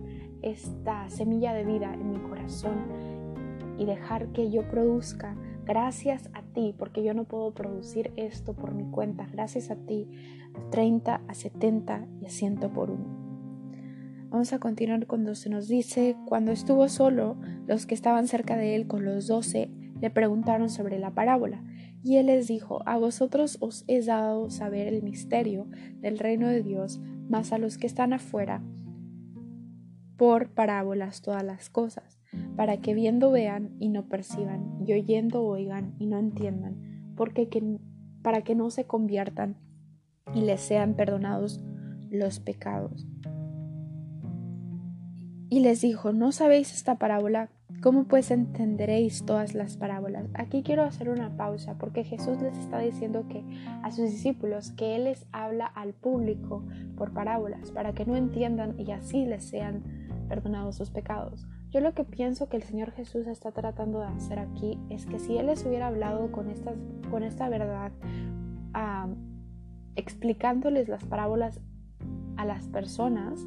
esta 0.42 1.08
semilla 1.08 1.52
de 1.52 1.64
vida 1.64 1.92
en 1.94 2.10
mi 2.10 2.18
corazón 2.18 2.76
y 3.78 3.84
dejar 3.84 4.28
que 4.28 4.50
yo 4.50 4.68
produzca 4.68 5.36
gracias 5.64 6.28
a 6.34 6.42
ti, 6.42 6.74
porque 6.78 7.02
yo 7.02 7.14
no 7.14 7.24
puedo 7.24 7.52
producir 7.52 8.12
esto 8.16 8.54
por 8.54 8.74
mi 8.74 8.90
cuenta, 8.90 9.28
gracias 9.32 9.70
a 9.70 9.76
ti 9.76 10.08
30 10.70 11.22
a 11.26 11.34
70 11.34 12.06
y 12.20 12.26
a 12.26 12.30
100 12.30 12.56
por 12.74 12.90
uno. 12.90 13.20
Vamos 14.30 14.52
a 14.52 14.60
continuar 14.60 15.08
cuando 15.08 15.34
se 15.34 15.50
nos 15.50 15.66
dice, 15.66 16.16
cuando 16.26 16.52
estuvo 16.52 16.88
solo, 16.88 17.36
los 17.66 17.86
que 17.86 17.94
estaban 17.94 18.28
cerca 18.28 18.56
de 18.56 18.76
él 18.76 18.86
con 18.86 19.04
los 19.04 19.26
doce 19.26 19.72
le 20.00 20.10
preguntaron 20.10 20.70
sobre 20.70 20.98
la 21.00 21.14
parábola, 21.14 21.64
y 22.02 22.16
él 22.16 22.26
les 22.26 22.46
dijo, 22.46 22.80
a 22.86 22.96
vosotros 22.96 23.58
os 23.60 23.84
he 23.88 24.00
dado 24.02 24.48
saber 24.48 24.86
el 24.86 25.02
misterio 25.02 25.66
del 25.96 26.18
reino 26.18 26.46
de 26.46 26.62
Dios, 26.62 27.00
mas 27.28 27.52
a 27.52 27.58
los 27.58 27.76
que 27.76 27.88
están 27.88 28.12
afuera, 28.12 28.62
por 30.16 30.50
parábolas 30.50 31.22
todas 31.22 31.42
las 31.42 31.68
cosas, 31.68 32.20
para 32.54 32.76
que 32.76 32.94
viendo 32.94 33.32
vean 33.32 33.74
y 33.78 33.88
no 33.88 34.08
perciban, 34.08 34.76
y 34.86 34.92
oyendo 34.92 35.42
oigan 35.42 35.94
y 35.98 36.06
no 36.06 36.18
entiendan, 36.18 37.12
porque 37.16 37.48
para 38.22 38.42
que 38.42 38.54
no 38.54 38.70
se 38.70 38.84
conviertan 38.84 39.56
y 40.34 40.42
les 40.42 40.60
sean 40.60 40.94
perdonados 40.94 41.60
los 42.10 42.40
pecados. 42.40 43.06
Y 45.48 45.60
les 45.60 45.80
dijo, 45.80 46.12
¿no 46.12 46.30
sabéis 46.30 46.72
esta 46.74 46.96
parábola? 46.96 47.50
¿Cómo 47.82 48.04
pues 48.04 48.30
entenderéis 48.30 49.24
todas 49.24 49.54
las 49.54 49.76
parábolas? 49.76 50.26
Aquí 50.34 50.62
quiero 50.62 50.84
hacer 50.84 51.08
una 51.08 51.36
pausa 51.36 51.78
porque 51.78 52.04
Jesús 52.04 52.40
les 52.42 52.56
está 52.58 52.78
diciendo 52.78 53.26
que 53.26 53.42
a 53.82 53.90
sus 53.90 54.10
discípulos 54.10 54.70
que 54.72 54.96
Él 54.96 55.04
les 55.04 55.26
habla 55.32 55.66
al 55.66 55.94
público 55.94 56.64
por 56.96 57.12
parábolas 57.12 57.70
para 57.72 57.92
que 57.94 58.04
no 58.04 58.16
entiendan 58.16 58.78
y 58.78 58.92
así 58.92 59.24
les 59.24 59.44
sean 59.44 59.82
perdonados 60.28 60.76
sus 60.76 60.90
pecados. 60.90 61.48
Yo 61.70 61.80
lo 61.80 61.94
que 61.94 62.04
pienso 62.04 62.48
que 62.48 62.56
el 62.56 62.62
Señor 62.62 62.90
Jesús 62.90 63.26
está 63.26 63.50
tratando 63.50 64.00
de 64.00 64.06
hacer 64.06 64.38
aquí 64.38 64.78
es 64.90 65.06
que 65.06 65.18
si 65.18 65.38
Él 65.38 65.46
les 65.46 65.64
hubiera 65.64 65.86
hablado 65.86 66.30
con, 66.32 66.50
estas, 66.50 66.76
con 67.10 67.22
esta 67.22 67.48
verdad, 67.48 67.92
explicándoles 69.96 70.88
las 70.88 71.04
parábolas 71.04 71.60
a 72.36 72.44
las 72.44 72.68
personas, 72.68 73.46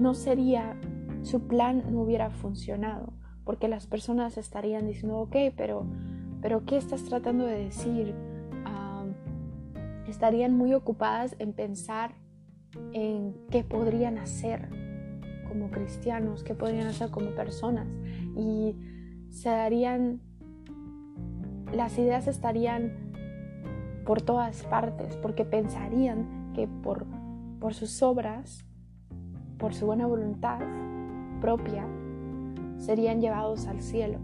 no 0.00 0.14
sería, 0.14 0.78
su 1.22 1.46
plan 1.46 1.84
no 1.90 2.02
hubiera 2.02 2.30
funcionado, 2.30 3.12
porque 3.44 3.68
las 3.68 3.86
personas 3.86 4.36
estarían 4.38 4.86
diciendo, 4.86 5.18
ok, 5.18 5.36
pero, 5.56 5.86
pero 6.42 6.64
¿qué 6.64 6.76
estás 6.76 7.04
tratando 7.04 7.46
de 7.46 7.64
decir? 7.64 8.14
estarían 10.08 10.56
muy 10.56 10.72
ocupadas 10.74 11.36
en 11.38 11.52
pensar 11.52 12.14
en 12.92 13.34
qué 13.50 13.64
podrían 13.64 14.18
hacer 14.18 14.68
como 15.48 15.70
cristianos, 15.70 16.42
qué 16.42 16.54
podrían 16.54 16.86
hacer 16.86 17.10
como 17.10 17.30
personas, 17.30 17.88
y 18.36 18.74
se 19.30 19.48
darían, 19.48 20.20
las 21.72 21.98
ideas 21.98 22.28
estarían 22.28 23.05
por 24.06 24.22
todas 24.22 24.62
partes, 24.64 25.16
porque 25.16 25.44
pensarían 25.44 26.52
que 26.54 26.68
por, 26.68 27.04
por 27.60 27.74
sus 27.74 28.02
obras, 28.02 28.64
por 29.58 29.74
su 29.74 29.86
buena 29.86 30.06
voluntad 30.06 30.60
propia, 31.40 31.84
serían 32.78 33.20
llevados 33.20 33.66
al 33.66 33.82
cielo. 33.82 34.18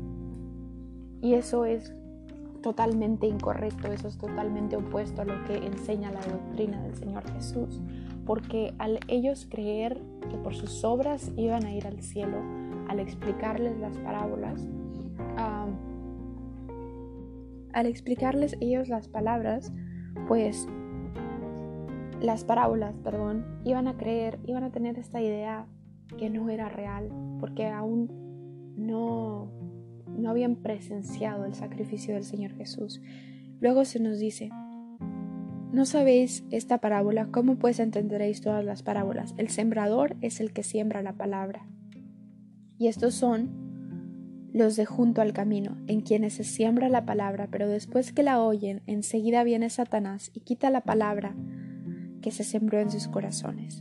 Y 1.21 1.35
eso 1.35 1.65
es 1.65 1.95
totalmente 2.63 3.27
incorrecto, 3.27 3.89
eso 3.93 4.09
es 4.09 4.17
totalmente 4.17 4.77
opuesto 4.77 5.23
a 5.23 5.25
lo 5.25 5.45
que 5.45 5.57
enseña 5.57 6.13
la 6.13 6.21
doctrina 6.21 6.81
del 6.83 6.95
Señor 6.95 7.29
Jesús, 7.33 7.81
porque 8.25 8.73
al 8.79 9.01
ellos 9.09 9.47
creer 9.51 10.01
que 10.31 10.37
por 10.37 10.55
sus 10.55 10.85
obras 10.85 11.33
iban 11.37 11.65
a 11.67 11.75
ir 11.75 11.87
al 11.87 12.01
cielo, 12.01 12.39
al 12.89 13.01
explicarles 13.01 13.79
las 13.79 13.97
parábolas, 13.99 14.67
al 17.73 17.87
explicarles 17.87 18.57
ellos 18.61 18.89
las 18.89 19.09
palabras, 19.09 19.73
pues 20.29 20.69
las 22.21 22.45
parábolas, 22.45 22.97
perdón, 22.99 23.45
iban 23.65 23.89
a 23.89 23.97
creer, 23.97 24.39
iban 24.47 24.65
a 24.65 24.71
tener 24.71 24.99
esta 24.99 25.21
idea 25.21 25.67
que 26.19 26.31
no 26.31 26.49
era 26.51 26.69
real, 26.69 27.11
porque 27.41 27.67
aún 27.67 28.09
no, 28.77 29.51
no 30.07 30.31
habían 30.31 30.57
presenciado 30.57 31.45
el 31.45 31.55
sacrificio 31.55 32.15
del 32.15 32.25
Señor 32.25 32.53
Jesús. 32.53 33.01
Luego 33.61 33.85
se 33.85 34.01
nos 34.01 34.19
dice, 34.19 34.51
¿no 35.73 35.85
sabéis 35.85 36.45
esta 36.51 36.79
parábola? 36.79 37.29
¿Cómo 37.31 37.57
pues 37.57 37.81
entenderéis 37.81 38.41
todas 38.41 38.65
las 38.65 38.83
parábolas? 38.83 39.35
El 39.37 39.49
sembrador 39.49 40.17
es 40.21 40.41
el 40.41 40.53
que 40.53 40.63
siembra 40.63 41.03
la 41.03 41.15
palabra. 41.15 41.67
Y 42.79 42.89
estos 42.89 43.15
son 43.15 43.62
los 44.53 44.77
de 44.77 44.85
junto 44.85 45.23
al 45.23 45.33
camino, 45.33 45.79
en 45.87 46.03
quienes 46.03 46.35
se 46.35 46.45
siembra 46.45 46.89
la 46.89 47.07
palabra, 47.07 47.49
pero 47.51 47.69
después 47.69 48.13
que 48.13 48.23
la 48.23 48.41
oyen, 48.41 48.83
enseguida 48.87 49.45
viene 49.45 49.71
Satanás 49.71 50.31
y 50.35 50.41
quita 50.41 50.71
la 50.71 50.83
palabra 50.83 51.35
que 52.21 52.31
se 52.31 52.45
sembró 52.45 52.81
en 52.81 52.91
sus 52.91 53.09
corazones. 53.09 53.81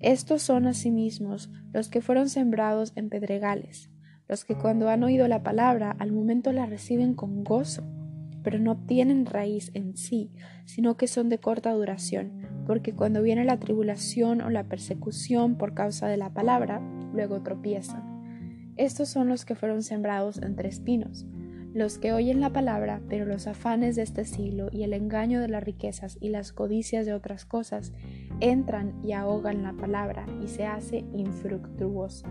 Estos 0.00 0.42
son 0.42 0.66
asimismo 0.66 1.36
los 1.72 1.88
que 1.88 2.00
fueron 2.00 2.28
sembrados 2.28 2.92
en 2.96 3.08
pedregales, 3.08 3.90
los 4.28 4.44
que 4.44 4.54
cuando 4.54 4.88
han 4.88 5.02
oído 5.02 5.28
la 5.28 5.42
palabra 5.42 5.94
al 5.98 6.12
momento 6.12 6.52
la 6.52 6.66
reciben 6.66 7.14
con 7.14 7.44
gozo, 7.44 7.82
pero 8.42 8.58
no 8.58 8.76
tienen 8.76 9.26
raíz 9.26 9.70
en 9.74 9.96
sí, 9.96 10.32
sino 10.64 10.96
que 10.96 11.06
son 11.06 11.28
de 11.28 11.38
corta 11.38 11.72
duración, 11.72 12.64
porque 12.66 12.92
cuando 12.92 13.22
viene 13.22 13.44
la 13.44 13.58
tribulación 13.58 14.40
o 14.40 14.50
la 14.50 14.64
persecución 14.64 15.56
por 15.56 15.74
causa 15.74 16.08
de 16.08 16.16
la 16.16 16.30
palabra, 16.30 16.80
luego 17.12 17.42
tropiezan. 17.42 18.11
Estos 18.76 19.08
son 19.08 19.28
los 19.28 19.44
que 19.44 19.54
fueron 19.54 19.82
sembrados 19.82 20.38
entre 20.42 20.68
espinos, 20.68 21.26
los 21.74 21.98
que 21.98 22.12
oyen 22.12 22.40
la 22.40 22.52
palabra, 22.52 23.00
pero 23.08 23.26
los 23.26 23.46
afanes 23.46 23.96
de 23.96 24.02
este 24.02 24.24
siglo 24.24 24.68
y 24.72 24.82
el 24.82 24.92
engaño 24.92 25.40
de 25.40 25.48
las 25.48 25.62
riquezas 25.62 26.16
y 26.20 26.30
las 26.30 26.52
codicias 26.52 27.06
de 27.06 27.14
otras 27.14 27.44
cosas 27.44 27.92
entran 28.40 28.94
y 29.04 29.12
ahogan 29.12 29.62
la 29.62 29.72
palabra 29.72 30.26
y 30.42 30.48
se 30.48 30.66
hace 30.66 31.04
infructuosa. 31.12 32.28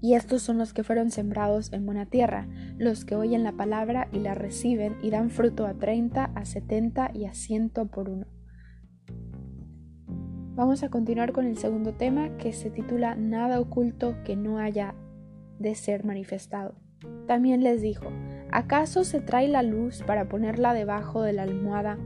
Y 0.00 0.14
estos 0.14 0.42
son 0.42 0.58
los 0.58 0.74
que 0.74 0.84
fueron 0.84 1.10
sembrados 1.10 1.72
en 1.72 1.86
buena 1.86 2.04
tierra, 2.04 2.46
los 2.76 3.06
que 3.06 3.16
oyen 3.16 3.42
la 3.42 3.52
palabra 3.52 4.08
y 4.12 4.18
la 4.18 4.34
reciben 4.34 4.96
y 5.02 5.08
dan 5.08 5.30
fruto 5.30 5.66
a 5.66 5.74
treinta, 5.74 6.26
a 6.34 6.44
setenta 6.44 7.10
y 7.14 7.24
a 7.24 7.32
ciento 7.32 7.86
por 7.86 8.10
uno. 8.10 8.33
Vamos 10.56 10.84
a 10.84 10.88
continuar 10.88 11.32
con 11.32 11.46
el 11.46 11.58
segundo 11.58 11.94
tema 11.94 12.36
que 12.36 12.52
se 12.52 12.70
titula 12.70 13.16
Nada 13.16 13.58
oculto 13.58 14.14
que 14.24 14.36
no 14.36 14.58
haya 14.58 14.94
de 15.58 15.74
ser 15.74 16.04
manifestado. 16.04 16.76
También 17.26 17.64
les 17.64 17.82
dijo, 17.82 18.06
¿acaso 18.52 19.02
se 19.02 19.20
trae 19.20 19.48
la 19.48 19.64
luz 19.64 20.04
para 20.06 20.28
ponerla 20.28 20.72
debajo 20.72 21.22
de 21.22 21.32
la 21.32 21.42
almohada, 21.42 21.98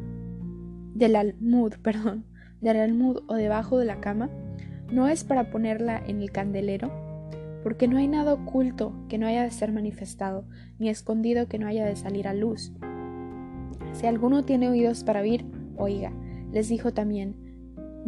del 0.95 1.17
almud, 1.17 1.75
perdón, 1.83 2.25
del 2.63 2.79
almud 2.79 3.19
o 3.29 3.35
debajo 3.35 3.79
de 3.79 3.85
la 3.85 4.01
cama? 4.01 4.31
¿No 4.91 5.09
es 5.09 5.25
para 5.25 5.51
ponerla 5.51 6.03
en 6.07 6.23
el 6.23 6.33
candelero? 6.33 6.91
Porque 7.63 7.87
no 7.87 7.99
hay 7.99 8.09
nada 8.09 8.33
oculto 8.33 8.95
que 9.11 9.19
no 9.19 9.27
haya 9.27 9.43
de 9.43 9.51
ser 9.51 9.73
manifestado, 9.73 10.47
ni 10.79 10.89
escondido 10.89 11.49
que 11.49 11.59
no 11.59 11.67
haya 11.67 11.85
de 11.85 11.97
salir 11.97 12.27
a 12.27 12.33
luz. 12.33 12.73
Si 13.93 14.07
alguno 14.07 14.47
tiene 14.47 14.71
oídos 14.71 15.05
para 15.05 15.21
oír, 15.21 15.45
oiga. 15.77 16.13
Les 16.51 16.71
dijo 16.71 16.95
también, 16.95 17.48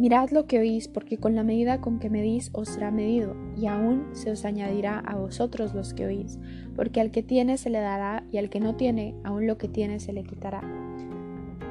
Mirad 0.01 0.31
lo 0.31 0.47
que 0.47 0.57
oís, 0.57 0.87
porque 0.87 1.19
con 1.19 1.35
la 1.35 1.43
medida 1.43 1.79
con 1.79 1.99
que 1.99 2.09
medís 2.09 2.49
os 2.53 2.69
será 2.69 2.89
medido, 2.89 3.35
y 3.55 3.67
aún 3.67 4.07
se 4.13 4.31
os 4.31 4.45
añadirá 4.45 4.97
a 4.97 5.15
vosotros 5.15 5.75
los 5.75 5.93
que 5.93 6.07
oís, 6.07 6.39
porque 6.75 7.01
al 7.01 7.11
que 7.11 7.21
tiene 7.21 7.55
se 7.59 7.69
le 7.69 7.81
dará, 7.81 8.25
y 8.31 8.39
al 8.39 8.49
que 8.49 8.59
no 8.59 8.75
tiene, 8.75 9.13
aún 9.23 9.45
lo 9.45 9.59
que 9.59 9.67
tiene 9.67 9.99
se 9.99 10.11
le 10.11 10.23
quitará. 10.23 10.63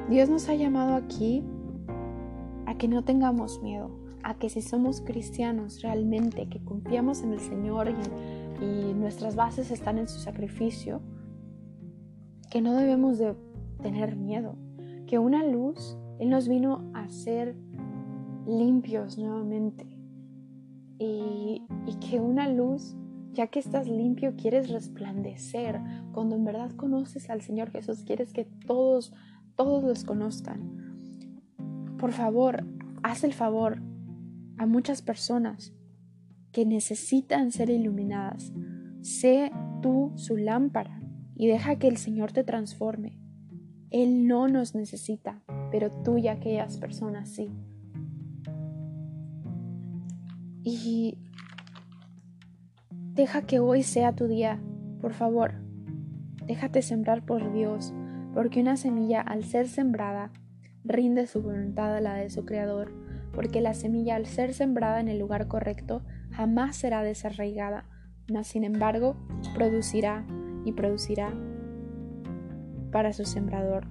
Dios 0.09 0.29
nos 0.29 0.47
ha 0.47 0.55
llamado 0.55 0.95
aquí 0.95 1.43
a 2.67 2.77
que 2.77 2.87
no 2.87 3.03
tengamos 3.03 3.61
miedo, 3.61 3.99
a 4.23 4.35
que 4.35 4.49
si 4.49 4.61
somos 4.61 5.01
cristianos 5.01 5.81
realmente, 5.81 6.47
que 6.47 6.63
confiamos 6.63 7.23
en 7.23 7.33
el 7.33 7.41
Señor 7.41 7.89
y, 7.89 8.63
y 8.63 8.93
nuestras 8.93 9.35
bases 9.35 9.71
están 9.71 9.97
en 9.97 10.07
su 10.07 10.21
sacrificio, 10.21 11.01
que 12.49 12.61
no 12.61 12.75
debemos 12.75 13.17
de 13.17 13.35
tener 13.83 14.15
miedo, 14.15 14.55
que 15.05 15.19
una 15.19 15.45
luz, 15.45 15.97
Él 16.17 16.29
nos 16.29 16.47
vino 16.47 16.89
a 16.93 17.03
hacer 17.03 17.57
limpios 18.47 19.17
nuevamente. 19.17 19.85
Y, 20.97 21.63
que 22.09 22.19
una 22.19 22.47
luz, 22.49 22.95
ya 23.33 23.47
que 23.47 23.59
estás 23.59 23.87
limpio, 23.87 24.35
quieres 24.35 24.69
resplandecer. 24.69 25.79
Cuando 26.13 26.35
en 26.35 26.45
verdad 26.45 26.71
conoces 26.71 27.29
al 27.29 27.41
Señor 27.41 27.71
Jesús, 27.71 28.03
quieres 28.05 28.33
que 28.33 28.45
todos, 28.65 29.13
todos 29.55 29.83
los 29.83 30.03
conozcan. 30.03 30.97
Por 31.97 32.11
favor, 32.11 32.65
haz 33.03 33.23
el 33.23 33.33
favor 33.33 33.81
a 34.57 34.65
muchas 34.65 35.01
personas 35.01 35.73
que 36.51 36.65
necesitan 36.65 37.51
ser 37.51 37.69
iluminadas. 37.69 38.51
Sé 39.01 39.51
tú 39.81 40.11
su 40.15 40.37
lámpara 40.37 41.01
y 41.35 41.47
deja 41.47 41.77
que 41.77 41.87
el 41.87 41.97
Señor 41.97 42.31
te 42.31 42.43
transforme. 42.43 43.17
Él 43.89 44.27
no 44.27 44.47
nos 44.47 44.75
necesita, 44.75 45.43
pero 45.71 45.89
tú 46.03 46.17
y 46.17 46.27
aquellas 46.27 46.77
personas 46.77 47.29
sí. 47.29 47.51
Y 50.63 51.17
deja 53.13 53.41
que 53.43 53.59
hoy 53.59 53.83
sea 53.83 54.13
tu 54.13 54.27
día, 54.27 54.59
por 55.01 55.13
favor. 55.13 55.53
Déjate 56.45 56.81
sembrar 56.81 57.25
por 57.25 57.51
Dios, 57.53 57.93
porque 58.33 58.61
una 58.61 58.77
semilla 58.77 59.21
al 59.21 59.43
ser 59.43 59.67
sembrada 59.67 60.31
rinde 60.83 61.27
su 61.27 61.41
voluntad 61.41 61.95
a 61.95 62.01
la 62.01 62.15
de 62.15 62.29
su 62.29 62.45
Creador, 62.45 62.91
porque 63.33 63.61
la 63.61 63.73
semilla 63.73 64.15
al 64.15 64.25
ser 64.25 64.53
sembrada 64.53 64.99
en 64.99 65.07
el 65.07 65.19
lugar 65.19 65.47
correcto 65.47 66.03
jamás 66.31 66.75
será 66.75 67.03
desarraigada, 67.03 67.85
mas 68.31 68.47
sin 68.47 68.63
embargo 68.63 69.15
producirá 69.55 70.25
y 70.65 70.73
producirá 70.73 71.33
para 72.91 73.13
su 73.13 73.25
sembrador 73.25 73.87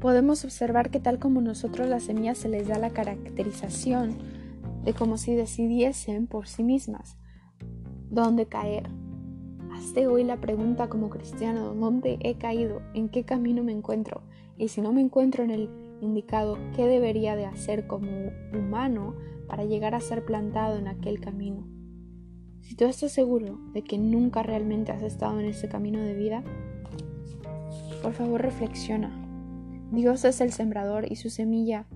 podemos 0.00 0.44
observar 0.44 0.90
que 0.90 1.00
tal 1.00 1.18
como 1.18 1.40
nosotros 1.40 1.88
las 1.88 2.04
semillas 2.04 2.38
se 2.38 2.48
les 2.48 2.68
da 2.68 2.78
la 2.78 2.90
caracterización 2.90 4.16
de 4.84 4.92
como 4.92 5.16
si 5.16 5.34
decidiesen 5.34 6.26
por 6.26 6.46
sí 6.46 6.62
mismas 6.62 7.16
dónde 8.10 8.46
caer. 8.46 8.88
Hazte 9.72 10.06
hoy 10.06 10.24
la 10.24 10.40
pregunta 10.40 10.88
como 10.88 11.10
cristiano, 11.10 11.74
¿dónde 11.74 12.18
he 12.20 12.36
caído? 12.36 12.82
¿En 12.94 13.08
qué 13.08 13.24
camino 13.24 13.62
me 13.62 13.72
encuentro? 13.72 14.22
Y 14.56 14.68
si 14.68 14.80
no 14.80 14.92
me 14.92 15.00
encuentro 15.00 15.44
en 15.44 15.50
el 15.50 15.70
indicado, 16.00 16.58
¿qué 16.74 16.86
debería 16.86 17.36
de 17.36 17.46
hacer 17.46 17.86
como 17.86 18.08
humano 18.54 19.14
para 19.48 19.64
llegar 19.64 19.94
a 19.94 20.00
ser 20.00 20.24
plantado 20.24 20.78
en 20.78 20.88
aquel 20.88 21.20
camino? 21.20 21.66
Si 22.60 22.74
tú 22.74 22.84
estás 22.84 23.12
seguro 23.12 23.58
de 23.72 23.82
que 23.82 23.98
nunca 23.98 24.42
realmente 24.42 24.92
has 24.92 25.02
estado 25.02 25.38
en 25.40 25.46
ese 25.46 25.68
camino 25.68 26.00
de 26.00 26.14
vida, 26.14 26.42
por 28.02 28.12
favor 28.12 28.40
reflexiona 28.40 29.25
Dios 29.92 30.24
es 30.24 30.40
el 30.40 30.52
sembrador 30.52 31.10
y 31.10 31.16
su 31.16 31.30
semilla 31.30 31.86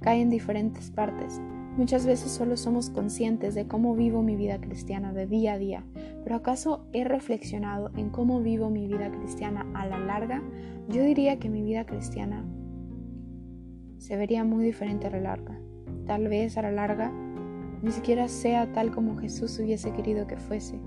cae 0.00 0.20
en 0.20 0.30
diferentes 0.30 0.90
partes. 0.90 1.40
Muchas 1.76 2.06
veces 2.06 2.30
solo 2.30 2.56
somos 2.56 2.90
conscientes 2.90 3.54
de 3.54 3.66
cómo 3.66 3.94
vivo 3.94 4.22
mi 4.22 4.34
vida 4.34 4.58
cristiana 4.60 5.12
de 5.12 5.26
día 5.26 5.52
a 5.52 5.58
día, 5.58 5.84
pero 6.24 6.36
¿acaso 6.36 6.86
he 6.92 7.04
reflexionado 7.04 7.90
en 7.96 8.08
cómo 8.10 8.40
vivo 8.40 8.70
mi 8.70 8.86
vida 8.86 9.10
cristiana 9.10 9.66
a 9.74 9.86
la 9.86 9.98
larga? 9.98 10.42
Yo 10.88 11.02
diría 11.02 11.38
que 11.38 11.50
mi 11.50 11.62
vida 11.62 11.84
cristiana 11.84 12.44
se 13.98 14.16
vería 14.16 14.42
muy 14.42 14.64
diferente 14.64 15.06
a 15.06 15.10
la 15.10 15.20
larga. 15.20 15.60
Tal 16.06 16.28
vez 16.28 16.56
a 16.56 16.62
la 16.62 16.72
larga 16.72 17.12
ni 17.82 17.90
siquiera 17.92 18.26
sea 18.28 18.72
tal 18.72 18.90
como 18.90 19.16
Jesús 19.18 19.58
hubiese 19.58 19.92
querido 19.92 20.26
que 20.26 20.36
fuese. 20.36 20.80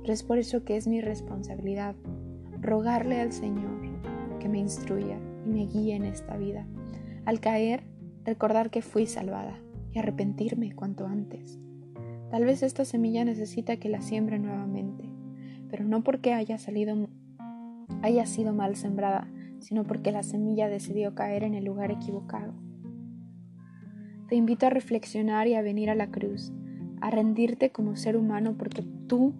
Pero 0.00 0.12
es 0.12 0.22
por 0.22 0.38
eso 0.38 0.64
que 0.64 0.76
es 0.76 0.88
mi 0.88 1.00
responsabilidad 1.00 1.94
rogarle 2.60 3.20
al 3.20 3.32
Señor 3.32 3.80
que 4.38 4.48
me 4.48 4.58
instruya, 4.58 5.18
me 5.50 5.66
guíe 5.66 5.94
en 5.94 6.04
esta 6.04 6.36
vida. 6.36 6.66
Al 7.24 7.40
caer, 7.40 7.82
recordar 8.24 8.70
que 8.70 8.82
fui 8.82 9.06
salvada 9.06 9.58
y 9.92 9.98
arrepentirme 9.98 10.74
cuanto 10.74 11.06
antes. 11.06 11.58
Tal 12.30 12.44
vez 12.44 12.62
esta 12.62 12.84
semilla 12.84 13.24
necesita 13.24 13.76
que 13.76 13.88
la 13.88 14.00
siembre 14.00 14.38
nuevamente, 14.38 15.04
pero 15.68 15.84
no 15.84 16.02
porque 16.02 16.32
haya 16.32 16.58
salido 16.58 17.08
haya 18.02 18.24
sido 18.26 18.52
mal 18.52 18.76
sembrada, 18.76 19.28
sino 19.58 19.84
porque 19.84 20.12
la 20.12 20.22
semilla 20.22 20.68
decidió 20.68 21.14
caer 21.14 21.42
en 21.42 21.54
el 21.54 21.64
lugar 21.64 21.90
equivocado. 21.90 22.54
Te 24.28 24.36
invito 24.36 24.66
a 24.66 24.70
reflexionar 24.70 25.48
y 25.48 25.54
a 25.54 25.62
venir 25.62 25.90
a 25.90 25.94
la 25.94 26.10
cruz, 26.10 26.52
a 27.00 27.10
rendirte 27.10 27.70
como 27.70 27.96
ser 27.96 28.16
humano 28.16 28.54
porque 28.56 28.82
tú 29.06 29.34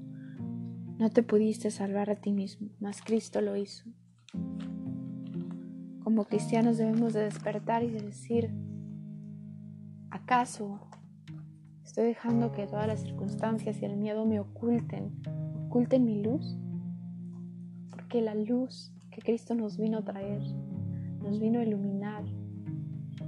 no 0.98 1.10
te 1.10 1.22
pudiste 1.22 1.70
salvar 1.70 2.10
a 2.10 2.16
ti 2.16 2.32
mismo, 2.32 2.68
mas 2.80 3.00
Cristo 3.02 3.40
lo 3.40 3.56
hizo. 3.56 3.84
Como 6.02 6.24
cristianos 6.24 6.78
debemos 6.78 7.12
de 7.12 7.24
despertar 7.24 7.82
y 7.82 7.90
de 7.90 8.00
decir, 8.00 8.50
¿acaso 10.10 10.80
estoy 11.84 12.04
dejando 12.04 12.52
que 12.52 12.66
todas 12.66 12.86
las 12.86 13.00
circunstancias 13.00 13.82
y 13.82 13.84
el 13.84 13.98
miedo 13.98 14.24
me 14.24 14.40
oculten, 14.40 15.12
oculten 15.66 16.06
mi 16.06 16.22
luz? 16.22 16.56
Porque 17.90 18.22
la 18.22 18.34
luz 18.34 18.92
que 19.10 19.20
Cristo 19.20 19.54
nos 19.54 19.76
vino 19.76 19.98
a 19.98 20.04
traer, 20.04 20.42
nos 21.22 21.38
vino 21.38 21.60
a 21.60 21.64
iluminar, 21.64 22.24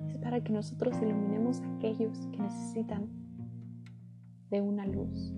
es 0.09 0.17
para 0.17 0.43
que 0.43 0.53
nosotros 0.53 0.97
iluminemos 1.03 1.61
a 1.61 1.77
aquellos 1.77 2.27
que 2.29 2.39
necesitan 2.39 3.07
de 4.51 4.63
una 4.63 4.87
luz. 4.87 5.35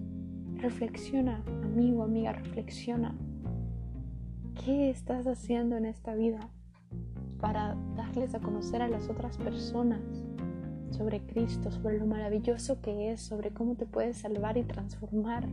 Reflexiona, 0.54 1.42
amigo, 1.64 2.04
amiga, 2.04 2.32
reflexiona. 2.32 3.18
¿Qué 4.64 4.88
estás 4.90 5.26
haciendo 5.26 5.76
en 5.76 5.86
esta 5.86 6.14
vida? 6.14 6.48
Para 7.44 7.76
darles 7.94 8.34
a 8.34 8.40
conocer 8.40 8.80
a 8.80 8.88
las 8.88 9.10
otras 9.10 9.36
personas 9.36 10.00
sobre 10.92 11.20
Cristo, 11.20 11.70
sobre 11.70 11.98
lo 11.98 12.06
maravilloso 12.06 12.80
que 12.80 13.12
es, 13.12 13.20
sobre 13.20 13.50
cómo 13.50 13.74
te 13.74 13.84
puedes 13.84 14.16
salvar 14.16 14.56
y 14.56 14.62
transformar. 14.62 15.46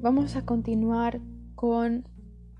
Vamos 0.00 0.36
a 0.36 0.46
continuar 0.46 1.20
con 1.56 2.04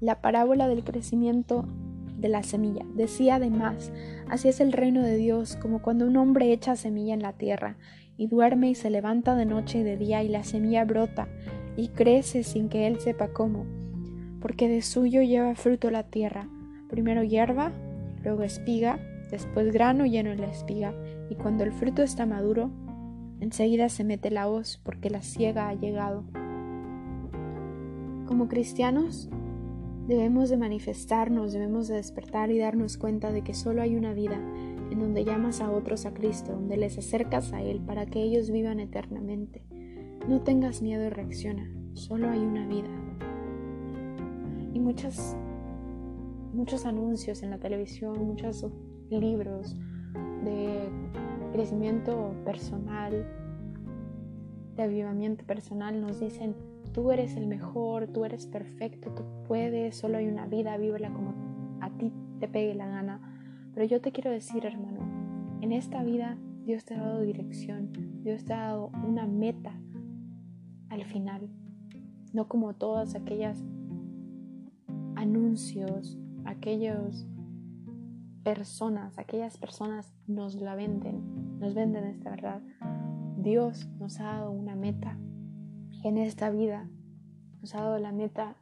la 0.01 0.21
parábola 0.21 0.67
del 0.67 0.83
crecimiento 0.83 1.69
de 2.17 2.31
la 2.31 2.43
semilla. 2.43 2.85
Decía 2.97 3.37
además, 3.37 3.93
así 4.29 4.49
es 4.49 4.59
el 4.59 4.73
reino 4.73 5.05
de 5.05 5.15
Dios, 5.19 5.55
como 5.55 5.83
cuando 5.83 6.05
un 6.05 6.17
hombre 6.17 6.53
echa 6.53 6.75
semilla 6.75 7.15
en 7.15 7.23
la 7.23 7.35
tierra, 7.35 7.77
y 8.17 8.27
duerme 8.27 8.71
y 8.71 8.75
se 8.75 8.91
levanta 8.91 9.37
de 9.37 9.47
noche 9.47 9.79
y 9.79 9.83
de 9.85 9.97
día, 9.97 10.25
y 10.25 10.31
la 10.31 10.43
semilla 10.43 10.85
brota 10.85 11.29
y 11.77 11.91
crece 11.91 12.43
sin 12.43 12.69
que 12.69 12.89
él 12.89 12.99
sepa 12.99 13.29
cómo, 13.29 13.67
porque 14.41 14.69
de 14.69 14.83
suyo 14.83 15.23
lleva 15.23 15.55
fruto 15.55 15.91
la 15.91 16.05
tierra, 16.05 16.49
primero 16.89 17.23
hierba, 17.23 17.73
luego 18.25 18.43
espiga, 18.43 18.99
después 19.31 19.73
grano 19.73 20.07
lleno 20.07 20.31
en 20.31 20.41
la 20.41 20.51
espiga, 20.51 20.95
y 21.29 21.35
cuando 21.35 21.65
el 21.65 21.73
fruto 21.73 22.03
está 22.03 22.27
maduro, 22.27 22.71
enseguida 23.41 23.89
se 23.89 24.05
mete 24.05 24.31
la 24.31 24.49
hoz, 24.49 24.81
porque 24.83 25.11
la 25.11 25.23
ciega 25.23 25.69
ha 25.69 25.75
llegado. 25.75 26.25
Como 28.27 28.49
cristianos, 28.49 29.29
Debemos 30.11 30.51
de 30.51 30.57
manifestarnos, 30.57 31.53
debemos 31.53 31.87
de 31.87 31.95
despertar 31.95 32.51
y 32.51 32.59
darnos 32.59 32.97
cuenta 32.97 33.31
de 33.31 33.43
que 33.43 33.55
solo 33.55 33.81
hay 33.81 33.95
una 33.95 34.13
vida 34.13 34.35
en 34.91 34.99
donde 34.99 35.25
llamas 35.25 35.61
a 35.61 35.71
otros 35.71 36.05
a 36.05 36.13
Cristo, 36.13 36.51
donde 36.51 36.77
les 36.77 36.99
acercas 36.99 37.53
a 37.53 37.63
Él 37.63 37.81
para 37.81 38.07
que 38.07 38.21
ellos 38.21 38.51
vivan 38.51 38.81
eternamente. 38.81 39.63
No 40.29 40.41
tengas 40.41 40.83
miedo 40.83 41.07
y 41.07 41.11
reacciona, 41.11 41.71
solo 41.95 42.29
hay 42.29 42.41
una 42.41 42.67
vida. 42.67 42.89
Muchos 44.81 45.37
anuncios 46.87 47.43
en 47.43 47.51
la 47.51 47.59
televisión, 47.59 48.27
muchos 48.27 48.67
libros 49.11 49.77
de 50.45 50.89
crecimiento 51.53 52.35
personal, 52.45 53.27
de 54.77 54.83
avivamiento 54.83 55.45
personal 55.45 56.01
nos 56.01 56.21
dicen 56.21 56.55
Tú 56.93 57.13
eres 57.13 57.37
el 57.37 57.47
mejor, 57.47 58.09
tú 58.09 58.25
eres 58.25 58.47
perfecto, 58.47 59.13
tú 59.13 59.23
puedes, 59.47 59.97
solo 59.97 60.19
hay 60.19 60.27
una 60.27 60.47
vida, 60.47 60.77
vívela 60.77 61.13
como 61.13 61.35
a 61.81 61.91
ti 61.91 62.13
te 62.41 62.49
pegue 62.49 62.75
la 62.75 62.89
gana. 62.89 63.21
Pero 63.75 63.87
yo 63.87 64.01
te 64.01 64.11
quiero 64.11 64.31
decir, 64.31 64.67
hermano, 64.67 64.99
en 65.61 65.71
esta 65.71 66.03
vida 66.03 66.37
Dios 66.65 66.85
te 66.85 66.95
ha 66.95 67.01
dado 67.01 67.21
dirección, 67.21 67.93
Dios 68.25 68.45
te 68.45 68.55
ha 68.55 68.63
dado 68.63 68.91
una 69.07 69.27
meta 69.27 69.73
al 70.89 71.05
final, 71.05 71.49
no 72.33 72.49
como 72.49 72.75
todas 72.75 73.15
aquellas 73.15 73.63
anuncios, 75.21 76.19
aquellos 76.45 77.27
personas, 78.43 79.19
aquellas 79.19 79.59
personas 79.59 80.13
nos 80.27 80.55
la 80.55 80.75
venden, 80.75 81.59
nos 81.59 81.75
venden 81.75 82.05
esta 82.05 82.31
verdad. 82.31 82.63
Dios 83.37 83.89
nos 83.99 84.21
ha 84.21 84.25
dado 84.25 84.51
una 84.51 84.77
meta 84.77 85.19
en 86.03 86.17
esta 86.17 86.49
vida 86.51 86.89
nos 87.61 87.75
ha 87.75 87.83
dado 87.83 87.99
la 87.99 88.13
meta 88.13 88.57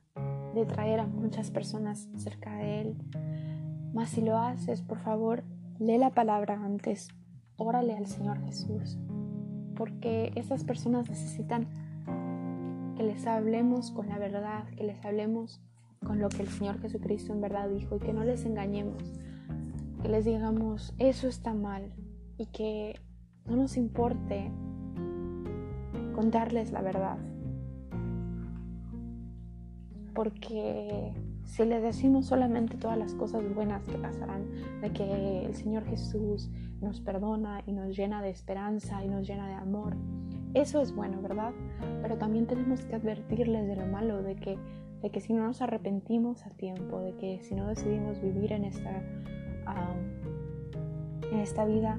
de 0.54 0.66
traer 0.66 0.98
a 1.00 1.06
muchas 1.06 1.50
personas 1.50 2.08
cerca 2.16 2.56
de 2.56 2.80
Él. 2.80 2.96
Mas 3.94 4.10
si 4.10 4.22
lo 4.22 4.36
haces, 4.36 4.82
por 4.82 4.98
favor, 4.98 5.44
lee 5.78 5.98
la 5.98 6.10
palabra 6.10 6.60
antes, 6.60 7.08
órale 7.56 7.96
al 7.96 8.06
Señor 8.06 8.40
Jesús, 8.44 8.98
porque 9.76 10.32
esas 10.34 10.64
personas 10.64 11.08
necesitan 11.08 11.68
que 12.96 13.04
les 13.04 13.26
hablemos 13.26 13.92
con 13.92 14.08
la 14.08 14.18
verdad, 14.18 14.66
que 14.76 14.84
les 14.84 15.04
hablemos 15.04 15.60
con 16.04 16.20
lo 16.20 16.28
que 16.28 16.42
el 16.42 16.48
Señor 16.48 16.80
Jesucristo 16.80 17.32
en 17.32 17.40
verdad 17.40 17.68
dijo 17.68 17.96
y 17.96 18.00
que 18.00 18.12
no 18.12 18.24
les 18.24 18.44
engañemos, 18.44 19.02
que 20.02 20.08
les 20.08 20.24
digamos, 20.24 20.94
eso 20.98 21.28
está 21.28 21.54
mal 21.54 21.92
y 22.36 22.46
que 22.46 23.00
no 23.46 23.56
nos 23.56 23.76
importe 23.76 24.50
contarles 26.14 26.72
la 26.72 26.82
verdad. 26.82 27.18
Porque 30.14 31.12
si 31.44 31.64
les 31.64 31.82
decimos 31.82 32.26
solamente 32.26 32.76
todas 32.76 32.98
las 32.98 33.14
cosas 33.14 33.42
buenas 33.54 33.84
que 33.84 33.96
pasarán, 33.98 34.44
de 34.80 34.92
que 34.92 35.44
el 35.44 35.54
Señor 35.54 35.84
Jesús 35.84 36.50
nos 36.80 37.00
perdona 37.00 37.62
y 37.66 37.72
nos 37.72 37.96
llena 37.96 38.20
de 38.22 38.30
esperanza 38.30 39.04
y 39.04 39.08
nos 39.08 39.26
llena 39.26 39.48
de 39.48 39.54
amor, 39.54 39.96
eso 40.54 40.80
es 40.80 40.94
bueno, 40.94 41.20
¿verdad? 41.22 41.52
Pero 42.02 42.16
también 42.16 42.46
tenemos 42.46 42.80
que 42.82 42.96
advertirles 42.96 43.66
de 43.66 43.76
lo 43.76 43.86
malo, 43.86 44.22
de 44.22 44.36
que, 44.36 44.58
de 45.02 45.10
que 45.10 45.20
si 45.20 45.32
no 45.32 45.44
nos 45.44 45.62
arrepentimos 45.62 46.44
a 46.46 46.50
tiempo, 46.50 47.00
de 47.00 47.16
que 47.16 47.42
si 47.42 47.54
no 47.54 47.68
decidimos 47.68 48.20
vivir 48.20 48.52
en 48.52 48.64
esta, 48.64 49.02
en 51.30 51.38
esta 51.38 51.64
vida 51.64 51.98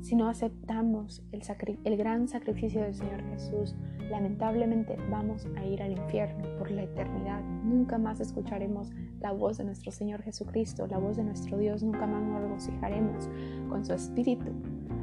si 0.00 0.14
no 0.14 0.28
aceptamos 0.28 1.22
el, 1.32 1.42
el, 1.84 1.96
gran 1.96 2.28
sacrificio 2.28 2.82
del 2.82 2.94
Señor 2.94 3.22
Jesús, 3.30 3.74
lamentablemente 4.10 4.96
vamos 5.10 5.46
a 5.56 5.64
ir 5.64 5.82
al 5.82 5.92
infierno 5.92 6.44
por 6.56 6.70
la 6.70 6.84
eternidad. 6.84 7.42
Nunca 7.64 7.98
más 7.98 8.20
escucharemos 8.20 8.90
la 9.20 9.32
voz 9.32 9.58
de 9.58 9.64
nuestro 9.64 9.90
Señor 9.90 10.22
Jesucristo, 10.22 10.86
la 10.86 10.98
voz 10.98 11.16
de 11.16 11.24
nuestro 11.24 11.58
Dios, 11.58 11.82
nunca 11.82 12.06
más 12.06 12.22
nos 12.22 12.40
regocijaremos 12.40 13.28
con 13.68 13.84
su 13.84 13.92
Espíritu. 13.92 14.46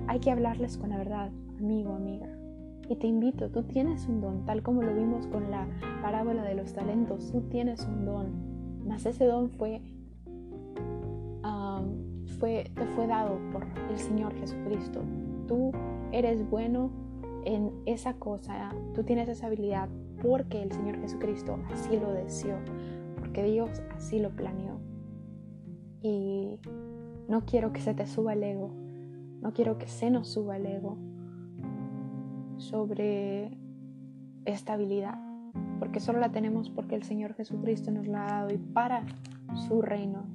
Hay 0.08 0.20
que 0.20 0.32
hablarles 0.32 0.78
con 0.78 0.90
la 0.90 0.98
verdad, 0.98 1.30
amigo, 1.60 1.94
amiga. 1.94 2.35
Y 2.88 2.96
te 2.96 3.08
invito, 3.08 3.50
tú 3.50 3.64
tienes 3.64 4.08
un 4.08 4.22
don, 4.22 4.46
tal 4.46 4.62
como 4.62 4.84
lo 4.84 4.94
vimos 4.94 5.28
con 5.28 5.50
la 5.50 5.68
parábola 6.02 6.44
de 6.44 6.56
los 6.56 6.74
talentos, 6.74 7.32
tú 7.32 7.42
tienes 7.42 7.86
un 7.86 8.06
don, 8.06 8.28
mas 8.86 9.06
ese 9.06 9.26
don 9.26 9.50
fue 9.50 9.82
fue, 12.40 12.72
te 12.76 12.86
fue 12.88 13.08
dado 13.08 13.40
por 13.52 13.66
el 13.90 13.98
Señor 13.98 14.34
Jesucristo. 14.36 15.02
Tú 15.48 15.72
eres 16.12 16.50
bueno 16.50 16.92
en 17.46 17.72
esa 17.86 18.14
cosa, 18.16 18.74
tú 18.94 19.04
tienes 19.04 19.30
esa 19.30 19.48
habilidad 19.48 19.90
porque 20.22 20.62
el 20.64 20.72
Señor 20.72 21.00
Jesucristo 21.00 21.60
así 21.72 21.98
lo 21.98 22.12
deseó, 22.12 22.58
porque 23.20 23.44
Dios 23.44 23.82
así 23.96 24.20
lo 24.20 24.30
planeó. 24.32 24.80
Y 26.02 26.60
no 27.28 27.46
quiero 27.46 27.72
que 27.74 27.82
se 27.82 27.94
te 27.94 28.08
suba 28.08 28.34
el 28.34 28.44
ego, 28.44 28.72
no 29.42 29.54
quiero 29.54 29.78
que 29.78 29.88
se 29.88 30.10
nos 30.10 30.28
suba 30.30 30.58
el 30.58 30.66
ego 30.66 30.98
sobre 32.58 33.58
esta 34.46 34.74
habilidad, 34.74 35.20
porque 35.80 36.00
solo 36.00 36.20
la 36.20 36.32
tenemos 36.32 36.70
porque 36.70 36.96
el 36.96 37.04
Señor 37.04 37.34
Jesucristo 37.34 37.92
nos 37.92 38.08
la 38.08 38.26
ha 38.26 38.32
dado 38.42 38.54
y 38.54 38.58
para 38.58 39.06
su 39.68 39.82
reino 39.82 40.26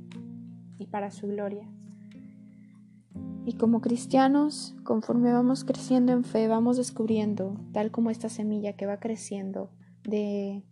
y 0.78 0.86
para 0.86 1.10
su 1.10 1.28
gloria. 1.28 1.68
Y 3.44 3.54
como 3.54 3.80
cristianos, 3.80 4.76
conforme 4.84 5.32
vamos 5.32 5.64
creciendo 5.64 6.12
en 6.12 6.24
fe, 6.24 6.46
vamos 6.46 6.76
descubriendo, 6.76 7.58
tal 7.72 7.90
como 7.90 8.10
esta 8.10 8.28
semilla 8.28 8.74
que 8.74 8.86
va 8.86 8.98
creciendo 8.98 9.70
de 10.02 10.62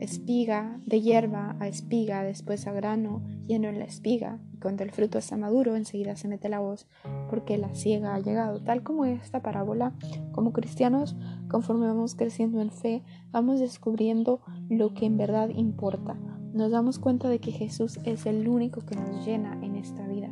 espiga, 0.00 0.80
de 0.84 1.00
hierba 1.00 1.56
a 1.60 1.68
espiga, 1.68 2.22
después 2.22 2.66
a 2.66 2.72
grano, 2.72 3.22
lleno 3.46 3.68
en 3.68 3.78
la 3.78 3.84
espiga, 3.84 4.40
cuando 4.60 4.82
el 4.84 4.90
fruto 4.90 5.18
está 5.18 5.36
maduro, 5.36 5.76
enseguida 5.76 6.16
se 6.16 6.28
mete 6.28 6.48
la 6.48 6.60
voz, 6.60 6.86
porque 7.28 7.58
la 7.58 7.74
ciega 7.74 8.14
ha 8.14 8.20
llegado. 8.20 8.60
Tal 8.62 8.82
como 8.82 9.04
esta 9.04 9.40
parábola, 9.42 9.92
como 10.32 10.52
cristianos, 10.52 11.16
conforme 11.48 11.86
vamos 11.86 12.14
creciendo 12.14 12.60
en 12.60 12.70
fe, 12.70 13.02
vamos 13.30 13.60
descubriendo 13.60 14.40
lo 14.68 14.94
que 14.94 15.06
en 15.06 15.16
verdad 15.16 15.48
importa. 15.50 16.16
Nos 16.52 16.70
damos 16.70 16.98
cuenta 16.98 17.28
de 17.28 17.38
que 17.38 17.52
Jesús 17.52 17.98
es 18.04 18.26
el 18.26 18.48
único 18.48 18.80
que 18.80 18.96
nos 18.96 19.26
llena 19.26 19.58
en 19.62 19.76
esta 19.76 20.06
vida. 20.06 20.30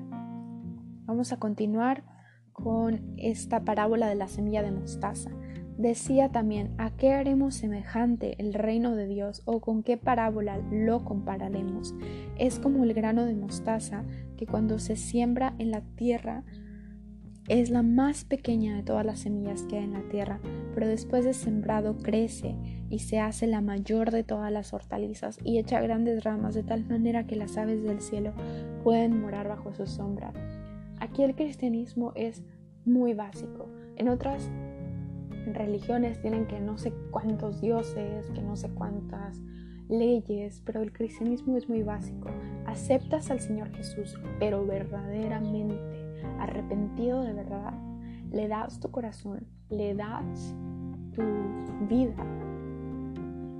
Vamos 1.06 1.32
a 1.32 1.38
continuar 1.38 2.04
con 2.52 3.14
esta 3.18 3.64
parábola 3.64 4.08
de 4.08 4.14
la 4.14 4.28
semilla 4.28 4.62
de 4.62 4.70
mostaza. 4.70 5.30
Decía 5.76 6.28
también, 6.28 6.72
¿a 6.78 6.90
qué 6.90 7.12
haremos 7.12 7.56
semejante 7.56 8.37
el 8.38 8.54
reino 8.54 8.94
de 8.94 9.08
Dios 9.08 9.42
o 9.44 9.60
con 9.60 9.82
qué 9.82 9.96
parábola 9.96 10.58
lo 10.70 11.04
compararemos? 11.04 11.94
Es 12.38 12.60
como 12.60 12.84
el 12.84 12.94
grano 12.94 13.24
de 13.24 13.34
mostaza 13.34 14.04
que 14.37 14.46
cuando 14.46 14.78
se 14.78 14.94
siembra 14.94 15.54
en 15.58 15.72
la 15.72 15.80
tierra 15.96 16.44
es 17.48 17.70
la 17.70 17.82
más 17.82 18.24
pequeña 18.24 18.74
de 18.74 18.82
todas 18.82 19.04
las 19.04 19.18
semillas 19.18 19.64
que 19.64 19.76
hay 19.76 19.84
en 19.84 19.92
la 19.92 20.08
tierra, 20.08 20.40
pero 20.74 20.87
después 20.87 21.24
de 21.24 21.34
sembrado 21.34 21.98
crece 21.98 22.54
y 22.88 23.00
se 23.00 23.18
hace 23.18 23.46
la 23.46 23.60
mayor 23.60 24.12
de 24.12 24.22
todas 24.22 24.50
las 24.50 24.72
hortalizas 24.72 25.38
y 25.44 25.58
echa 25.58 25.80
grandes 25.80 26.24
ramas 26.24 26.54
de 26.54 26.62
tal 26.62 26.87
manera 26.87 27.26
que 27.26 27.37
las 27.37 27.58
aves 27.58 27.82
del 27.82 28.00
cielo 28.00 28.32
pueden 28.82 29.20
morar 29.20 29.48
bajo 29.48 29.74
su 29.74 29.87
sombra. 29.87 30.32
Aquí 31.00 31.22
el 31.22 31.34
cristianismo 31.34 32.12
es 32.14 32.42
muy 32.87 33.12
básico. 33.12 33.68
En 33.96 34.08
otras 34.08 34.50
religiones 35.52 36.20
tienen 36.20 36.46
que 36.46 36.61
no 36.61 36.78
sé 36.78 36.92
cuántos 37.11 37.61
dioses, 37.61 38.30
que 38.30 38.42
no 38.42 38.57
sé 38.57 38.70
cuántas 38.70 39.40
leyes, 39.88 40.62
pero 40.64 40.83
el 40.83 40.92
cristianismo 40.92 41.57
es 41.57 41.68
muy 41.68 41.83
básico. 41.83 42.28
Aceptas 42.66 43.30
al 43.30 43.40
Señor 43.40 43.70
Jesús, 43.74 44.18
pero 44.38 44.64
verdaderamente 44.66 45.76
arrepentido 46.38 47.22
de 47.22 47.33
verdad, 47.33 47.74
le 48.33 48.48
das 48.48 48.80
tu 48.80 48.90
corazón, 48.90 49.46
le 49.68 49.94
das 49.94 50.54
tu 51.12 51.22
vida 51.88 52.16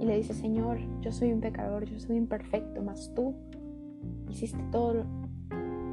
y 0.01 0.07
le 0.07 0.16
dices, 0.16 0.37
Señor, 0.37 0.79
yo 1.01 1.12
soy 1.12 1.33
un 1.33 1.40
pecador, 1.40 1.85
yo 1.85 2.01
soy 2.01 2.16
imperfecto, 2.16 2.83
mas 2.83 3.12
tú 3.14 3.35
hiciste 4.29 4.62
todo 4.73 5.05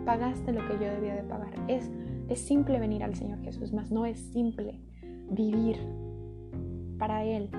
pagaste 0.06 0.52
lo 0.52 0.68
que 0.68 0.74
yo 0.74 0.92
debía 0.92 1.16
de 1.16 1.24
pagar. 1.24 1.54
Es, 1.68 1.90
es 2.30 2.40
simple 2.40 2.80
venir 2.80 3.04
al 3.04 3.16
Señor 3.16 3.40
Jesús, 3.42 3.72
mas 3.74 3.92
no 3.92 4.06
es 4.06 4.20
simple 4.20 4.80
vivir 5.32 5.78
para 6.98 7.24
Él. 7.24 7.50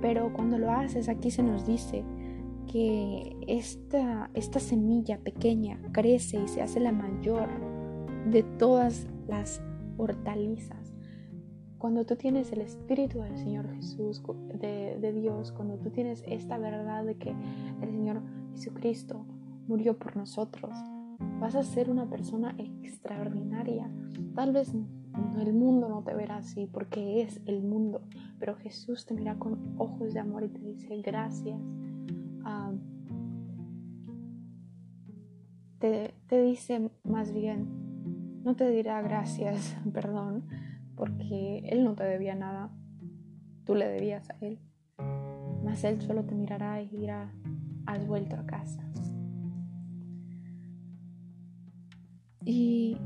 Pero 0.00 0.32
cuando 0.32 0.58
lo 0.58 0.70
haces, 0.70 1.08
aquí 1.08 1.30
se 1.30 1.42
nos 1.42 1.66
dice 1.66 2.04
que 2.70 3.36
esta, 3.46 4.30
esta 4.34 4.60
semilla 4.60 5.18
pequeña 5.18 5.80
crece 5.92 6.40
y 6.42 6.48
se 6.48 6.62
hace 6.62 6.80
la 6.80 6.92
mayor 6.92 7.48
de 8.30 8.42
todas 8.42 9.08
las 9.26 9.60
hortalizas. 9.96 10.94
Cuando 11.78 12.04
tú 12.04 12.16
tienes 12.16 12.52
el 12.52 12.60
Espíritu 12.60 13.20
del 13.20 13.36
Señor 13.38 13.68
Jesús, 13.74 14.22
de, 14.54 14.98
de 15.00 15.12
Dios, 15.12 15.50
cuando 15.52 15.78
tú 15.78 15.90
tienes 15.90 16.22
esta 16.26 16.58
verdad 16.58 17.04
de 17.04 17.16
que 17.16 17.34
el 17.82 17.90
Señor 17.90 18.22
Jesucristo 18.54 19.24
murió 19.66 19.98
por 19.98 20.16
nosotros, 20.16 20.70
vas 21.40 21.54
a 21.54 21.62
ser 21.62 21.90
una 21.90 22.08
persona 22.08 22.54
extraordinaria. 22.58 23.90
Tal 24.34 24.52
vez 24.52 24.74
el 25.40 25.52
mundo 25.52 25.88
no 25.88 26.02
te 26.02 26.14
verá 26.14 26.36
así 26.36 26.66
porque 26.66 27.22
es 27.22 27.40
el 27.46 27.62
mundo, 27.62 28.02
pero 28.38 28.56
Jesús 28.56 29.06
te 29.06 29.14
mira 29.14 29.38
con 29.38 29.74
ojos 29.78 30.14
de 30.14 30.20
amor 30.20 30.44
y 30.44 30.48
te 30.48 30.60
dice 30.60 30.96
gracias. 31.02 31.60
Ah, 32.44 32.72
te, 35.78 36.14
te 36.26 36.42
dice 36.42 36.90
más 37.04 37.32
bien, 37.32 37.68
no 38.44 38.54
te 38.54 38.70
dirá 38.70 39.00
gracias, 39.02 39.76
perdón, 39.92 40.44
porque 40.96 41.58
Él 41.70 41.84
no 41.84 41.94
te 41.94 42.04
debía 42.04 42.34
nada, 42.34 42.70
tú 43.64 43.74
le 43.74 43.88
debías 43.88 44.28
a 44.30 44.36
Él, 44.40 44.58
mas 45.64 45.84
Él 45.84 46.00
solo 46.02 46.24
te 46.24 46.34
mirará 46.34 46.80
y 46.82 46.88
dirá, 46.88 47.32
has 47.86 48.06
vuelto 48.06 48.36
a 48.36 48.46
casa. 48.46 48.86
Y 52.44 52.96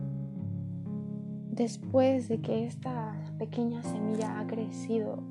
después 1.55 2.29
de 2.29 2.41
que 2.41 2.67
esta 2.67 3.15
pequeña 3.39 3.83
semilla 3.83 4.41
ha 4.41 4.47
crecido, 4.47 5.23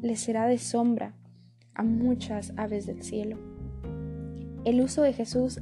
le 0.00 0.16
será 0.16 0.46
de 0.46 0.58
sombra 0.58 1.14
a 1.74 1.82
muchas 1.82 2.52
aves 2.56 2.86
del 2.86 3.02
cielo. 3.02 3.38
El 4.64 4.80
uso 4.80 5.02
de 5.02 5.12
Jesús 5.12 5.60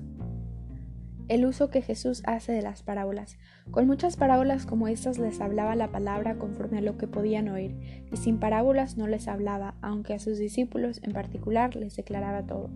el 1.28 1.44
uso 1.44 1.68
que 1.68 1.82
Jesús 1.82 2.22
hace 2.24 2.52
de 2.52 2.62
las 2.62 2.82
parábolas. 2.82 3.36
Con 3.70 3.86
muchas 3.86 4.16
parábolas 4.16 4.64
como 4.64 4.88
estas 4.88 5.18
les 5.18 5.42
hablaba 5.42 5.76
la 5.76 5.92
palabra 5.92 6.38
conforme 6.38 6.78
a 6.78 6.80
lo 6.80 6.96
que 6.96 7.06
podían 7.06 7.48
oír, 7.48 7.76
y 8.10 8.16
sin 8.16 8.38
parábolas 8.38 8.96
no 8.96 9.06
les 9.06 9.28
hablaba, 9.28 9.74
aunque 9.82 10.14
a 10.14 10.20
sus 10.20 10.38
discípulos 10.38 11.00
en 11.02 11.12
particular 11.12 11.76
les 11.76 11.96
declaraba 11.96 12.46
todo. 12.46 12.70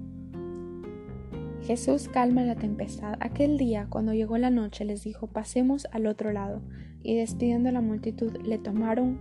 Jesús 1.64 2.08
calma 2.08 2.42
la 2.42 2.56
tempestad. 2.56 3.14
Aquel 3.20 3.56
día, 3.56 3.86
cuando 3.88 4.12
llegó 4.12 4.36
la 4.36 4.50
noche, 4.50 4.84
les 4.84 5.04
dijo, 5.04 5.28
pasemos 5.28 5.86
al 5.92 6.06
otro 6.06 6.32
lado, 6.32 6.60
y 7.04 7.16
despidiendo 7.16 7.68
a 7.68 7.72
la 7.72 7.80
multitud, 7.80 8.36
le 8.44 8.58
tomaron 8.58 9.20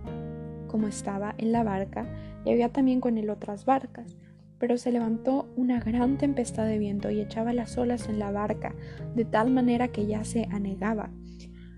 como 0.66 0.88
estaba 0.88 1.34
en 1.38 1.52
la 1.52 1.62
barca, 1.62 2.06
y 2.44 2.50
había 2.50 2.70
también 2.70 3.00
con 3.00 3.16
él 3.16 3.30
otras 3.30 3.64
barcas. 3.64 4.16
Pero 4.58 4.76
se 4.76 4.90
levantó 4.90 5.52
una 5.56 5.78
gran 5.78 6.18
tempestad 6.18 6.66
de 6.66 6.78
viento 6.78 7.10
y 7.10 7.20
echaba 7.20 7.52
las 7.52 7.78
olas 7.78 8.08
en 8.08 8.18
la 8.18 8.32
barca, 8.32 8.74
de 9.14 9.24
tal 9.24 9.50
manera 9.50 9.88
que 9.88 10.06
ya 10.06 10.24
se 10.24 10.48
anegaba. 10.50 11.10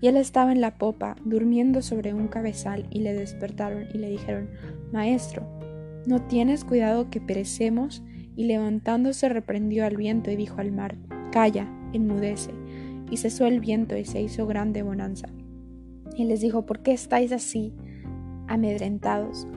Y 0.01 0.07
él 0.07 0.17
estaba 0.17 0.51
en 0.51 0.61
la 0.61 0.77
popa, 0.77 1.15
durmiendo 1.25 1.83
sobre 1.83 2.13
un 2.13 2.27
cabezal, 2.27 2.87
y 2.89 3.01
le 3.01 3.13
despertaron 3.13 3.85
y 3.93 3.99
le 3.99 4.09
dijeron, 4.09 4.49
Maestro, 4.91 5.47
¿no 6.07 6.23
tienes 6.23 6.63
cuidado 6.63 7.11
que 7.11 7.21
perecemos? 7.21 8.01
Y 8.35 8.45
levantándose 8.45 9.29
reprendió 9.29 9.85
al 9.85 9.97
viento 9.97 10.31
y 10.31 10.35
dijo 10.35 10.59
al 10.61 10.71
mar, 10.71 10.95
Calla, 11.31 11.67
enmudece. 11.93 12.51
Y 13.11 13.17
cesó 13.17 13.45
el 13.45 13.59
viento 13.59 13.97
y 13.97 14.05
se 14.05 14.21
hizo 14.21 14.47
grande 14.47 14.83
bonanza. 14.83 15.27
Y 16.15 16.23
les 16.25 16.41
dijo, 16.41 16.65
¿por 16.65 16.79
qué 16.79 16.93
estáis 16.93 17.31
así, 17.31 17.73
amedrentados? 18.47 19.47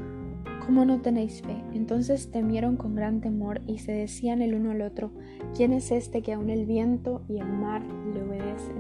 ¿Cómo 0.67 0.85
no 0.85 1.01
tenéis 1.01 1.41
fe? 1.41 1.57
Entonces 1.73 2.31
temieron 2.31 2.77
con 2.77 2.95
gran 2.95 3.21
temor 3.21 3.63
y 3.67 3.79
se 3.79 3.93
decían 3.93 4.43
el 4.43 4.55
uno 4.55 4.73
al 4.73 4.83
otro, 4.83 5.13
¿quién 5.57 5.73
es 5.73 5.93
este 5.93 6.21
que 6.21 6.33
aun 6.33 6.51
el 6.51 6.67
viento 6.67 7.23
y 7.29 7.39
el 7.39 7.49
mar 7.49 7.83
le 8.13 8.23
obedecen? 8.23 8.77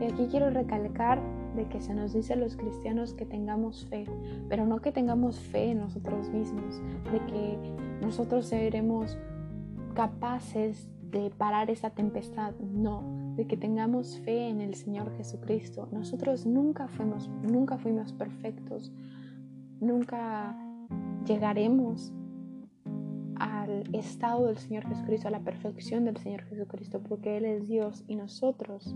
Y 0.00 0.04
aquí 0.04 0.26
quiero 0.30 0.50
recalcar 0.50 1.22
de 1.54 1.66
que 1.66 1.80
se 1.80 1.94
nos 1.94 2.12
dice 2.12 2.34
a 2.34 2.36
los 2.36 2.56
cristianos 2.56 3.14
que 3.14 3.26
tengamos 3.26 3.86
fe, 3.86 4.06
pero 4.48 4.66
no 4.66 4.80
que 4.80 4.92
tengamos 4.92 5.38
fe 5.38 5.70
en 5.70 5.78
nosotros 5.78 6.28
mismos, 6.30 6.80
de 7.12 7.18
que 7.26 7.58
nosotros 8.00 8.46
seremos 8.46 9.16
capaces 9.94 10.88
de 11.10 11.30
parar 11.30 11.70
esa 11.70 11.90
tempestad, 11.90 12.54
no, 12.60 13.34
de 13.36 13.46
que 13.46 13.56
tengamos 13.56 14.18
fe 14.20 14.48
en 14.48 14.60
el 14.60 14.74
Señor 14.74 15.14
Jesucristo. 15.16 15.88
Nosotros 15.92 16.46
nunca 16.46 16.88
fuimos, 16.88 17.28
nunca 17.42 17.78
fuimos 17.78 18.12
perfectos, 18.12 18.92
nunca 19.80 20.56
llegaremos 21.26 22.12
al 23.36 23.94
estado 23.94 24.46
del 24.46 24.58
Señor 24.58 24.86
Jesucristo, 24.86 25.28
a 25.28 25.32
la 25.32 25.40
perfección 25.40 26.04
del 26.04 26.16
Señor 26.18 26.42
Jesucristo, 26.42 27.00
porque 27.02 27.38
Él 27.38 27.44
es 27.44 27.66
Dios 27.66 28.04
y 28.06 28.16
nosotros, 28.16 28.94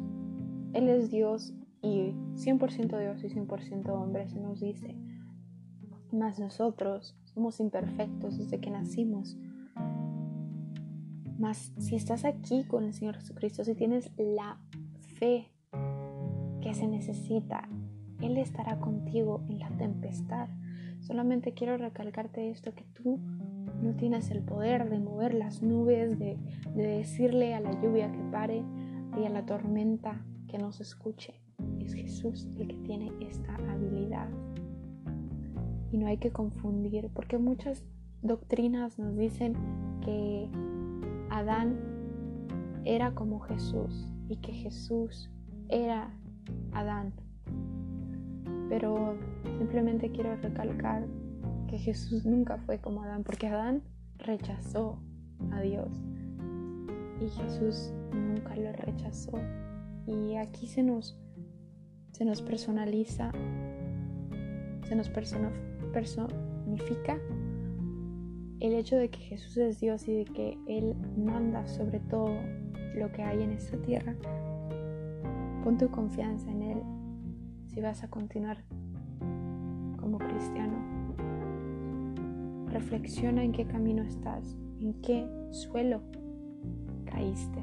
Él 0.72 0.88
es 0.88 1.10
Dios 1.10 1.54
y 1.82 2.14
100% 2.34 2.98
Dios 2.98 3.24
y 3.24 3.28
100% 3.28 3.88
hombre, 3.90 4.28
se 4.28 4.40
nos 4.40 4.60
dice. 4.60 4.96
Mas 6.12 6.38
nosotros 6.38 7.16
somos 7.24 7.58
imperfectos 7.58 8.38
desde 8.38 8.60
que 8.60 8.70
nacimos 8.70 9.36
mas 11.38 11.72
si 11.78 11.96
estás 11.96 12.24
aquí 12.24 12.64
con 12.64 12.84
el 12.84 12.94
Señor 12.94 13.16
Jesucristo, 13.16 13.64
si 13.64 13.74
tienes 13.74 14.10
la 14.16 14.58
fe 15.18 15.50
que 16.60 16.74
se 16.74 16.86
necesita, 16.86 17.68
Él 18.20 18.38
estará 18.38 18.78
contigo 18.78 19.42
en 19.48 19.58
la 19.58 19.68
tempestad. 19.70 20.48
Solamente 21.00 21.52
quiero 21.52 21.76
recalcarte 21.76 22.50
esto, 22.50 22.74
que 22.74 22.84
tú 22.94 23.18
no 23.82 23.94
tienes 23.96 24.30
el 24.30 24.42
poder 24.42 24.88
de 24.88 24.98
mover 24.98 25.34
las 25.34 25.62
nubes, 25.62 26.18
de, 26.18 26.38
decirle 26.74 27.54
a 27.54 27.60
la 27.60 27.78
lluvia 27.80 28.10
que 28.10 28.22
pare 28.30 28.64
y 29.20 29.24
a 29.24 29.28
la 29.28 29.44
tormenta 29.44 30.24
que 30.48 30.58
nos 30.58 30.80
escuche. 30.80 31.34
Es 31.80 31.94
Jesús 31.94 32.48
el 32.58 32.68
que 32.68 32.76
tiene 32.78 33.12
esta 33.20 33.54
habilidad. 33.54 34.28
Y 35.92 35.98
no 35.98 36.06
hay 36.06 36.16
que 36.16 36.32
confundir, 36.32 37.10
porque 37.12 37.38
muchas 37.38 37.84
doctrinas 38.22 38.98
nos 38.98 39.16
dicen 39.16 39.54
que 40.02 40.48
Adán 41.34 41.76
era 42.84 43.12
como 43.12 43.40
Jesús 43.40 44.06
y 44.28 44.36
que 44.36 44.52
Jesús 44.52 45.32
era 45.68 46.16
Adán. 46.72 47.12
Pero 48.68 49.16
simplemente 49.58 50.12
quiero 50.12 50.36
recalcar 50.36 51.04
que 51.66 51.76
Jesús 51.76 52.24
nunca 52.24 52.58
fue 52.58 52.78
como 52.78 53.02
Adán, 53.02 53.24
porque 53.24 53.48
Adán 53.48 53.82
rechazó 54.18 55.00
a 55.50 55.60
Dios 55.60 55.88
y 57.20 57.28
Jesús 57.28 57.92
nunca 58.12 58.54
lo 58.54 58.72
rechazó. 58.72 59.32
Y 60.06 60.36
aquí 60.36 60.68
se 60.68 60.84
nos, 60.84 61.18
se 62.12 62.24
nos 62.24 62.42
personaliza, 62.42 63.32
se 64.88 64.94
nos 64.94 65.08
personifica 65.08 67.18
el 68.60 68.74
hecho 68.74 68.96
de 68.96 69.10
que 69.10 69.18
Jesús 69.18 69.56
es 69.56 69.80
Dios 69.80 70.08
y 70.08 70.14
de 70.14 70.24
que 70.24 70.58
Él 70.66 70.94
manda 71.16 71.66
sobre 71.66 72.00
todo 72.00 72.34
lo 72.94 73.10
que 73.12 73.22
hay 73.22 73.42
en 73.42 73.52
esta 73.52 73.76
tierra, 73.78 74.14
pon 75.62 75.78
tu 75.78 75.90
confianza 75.90 76.50
en 76.50 76.62
Él 76.62 76.82
si 77.68 77.80
vas 77.80 78.02
a 78.04 78.08
continuar 78.08 78.58
como 79.98 80.18
cristiano. 80.18 80.76
Reflexiona 82.70 83.42
en 83.42 83.52
qué 83.52 83.66
camino 83.66 84.02
estás, 84.02 84.56
en 84.80 84.94
qué 85.02 85.28
suelo 85.50 86.00
caíste. 87.04 87.60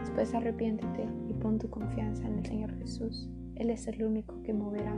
Después 0.00 0.34
arrepiéntete 0.34 1.08
y 1.28 1.32
pon 1.34 1.58
tu 1.58 1.68
confianza 1.68 2.26
en 2.26 2.38
el 2.38 2.46
Señor 2.46 2.76
Jesús. 2.78 3.28
Él 3.56 3.70
es 3.70 3.86
el 3.88 4.02
único 4.04 4.42
que 4.42 4.52
moverá 4.52 4.94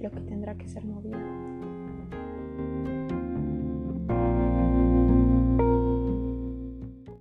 lo 0.00 0.10
que 0.10 0.20
tendrá 0.20 0.56
que 0.56 0.68
ser 0.68 0.84
movido. 0.84 1.18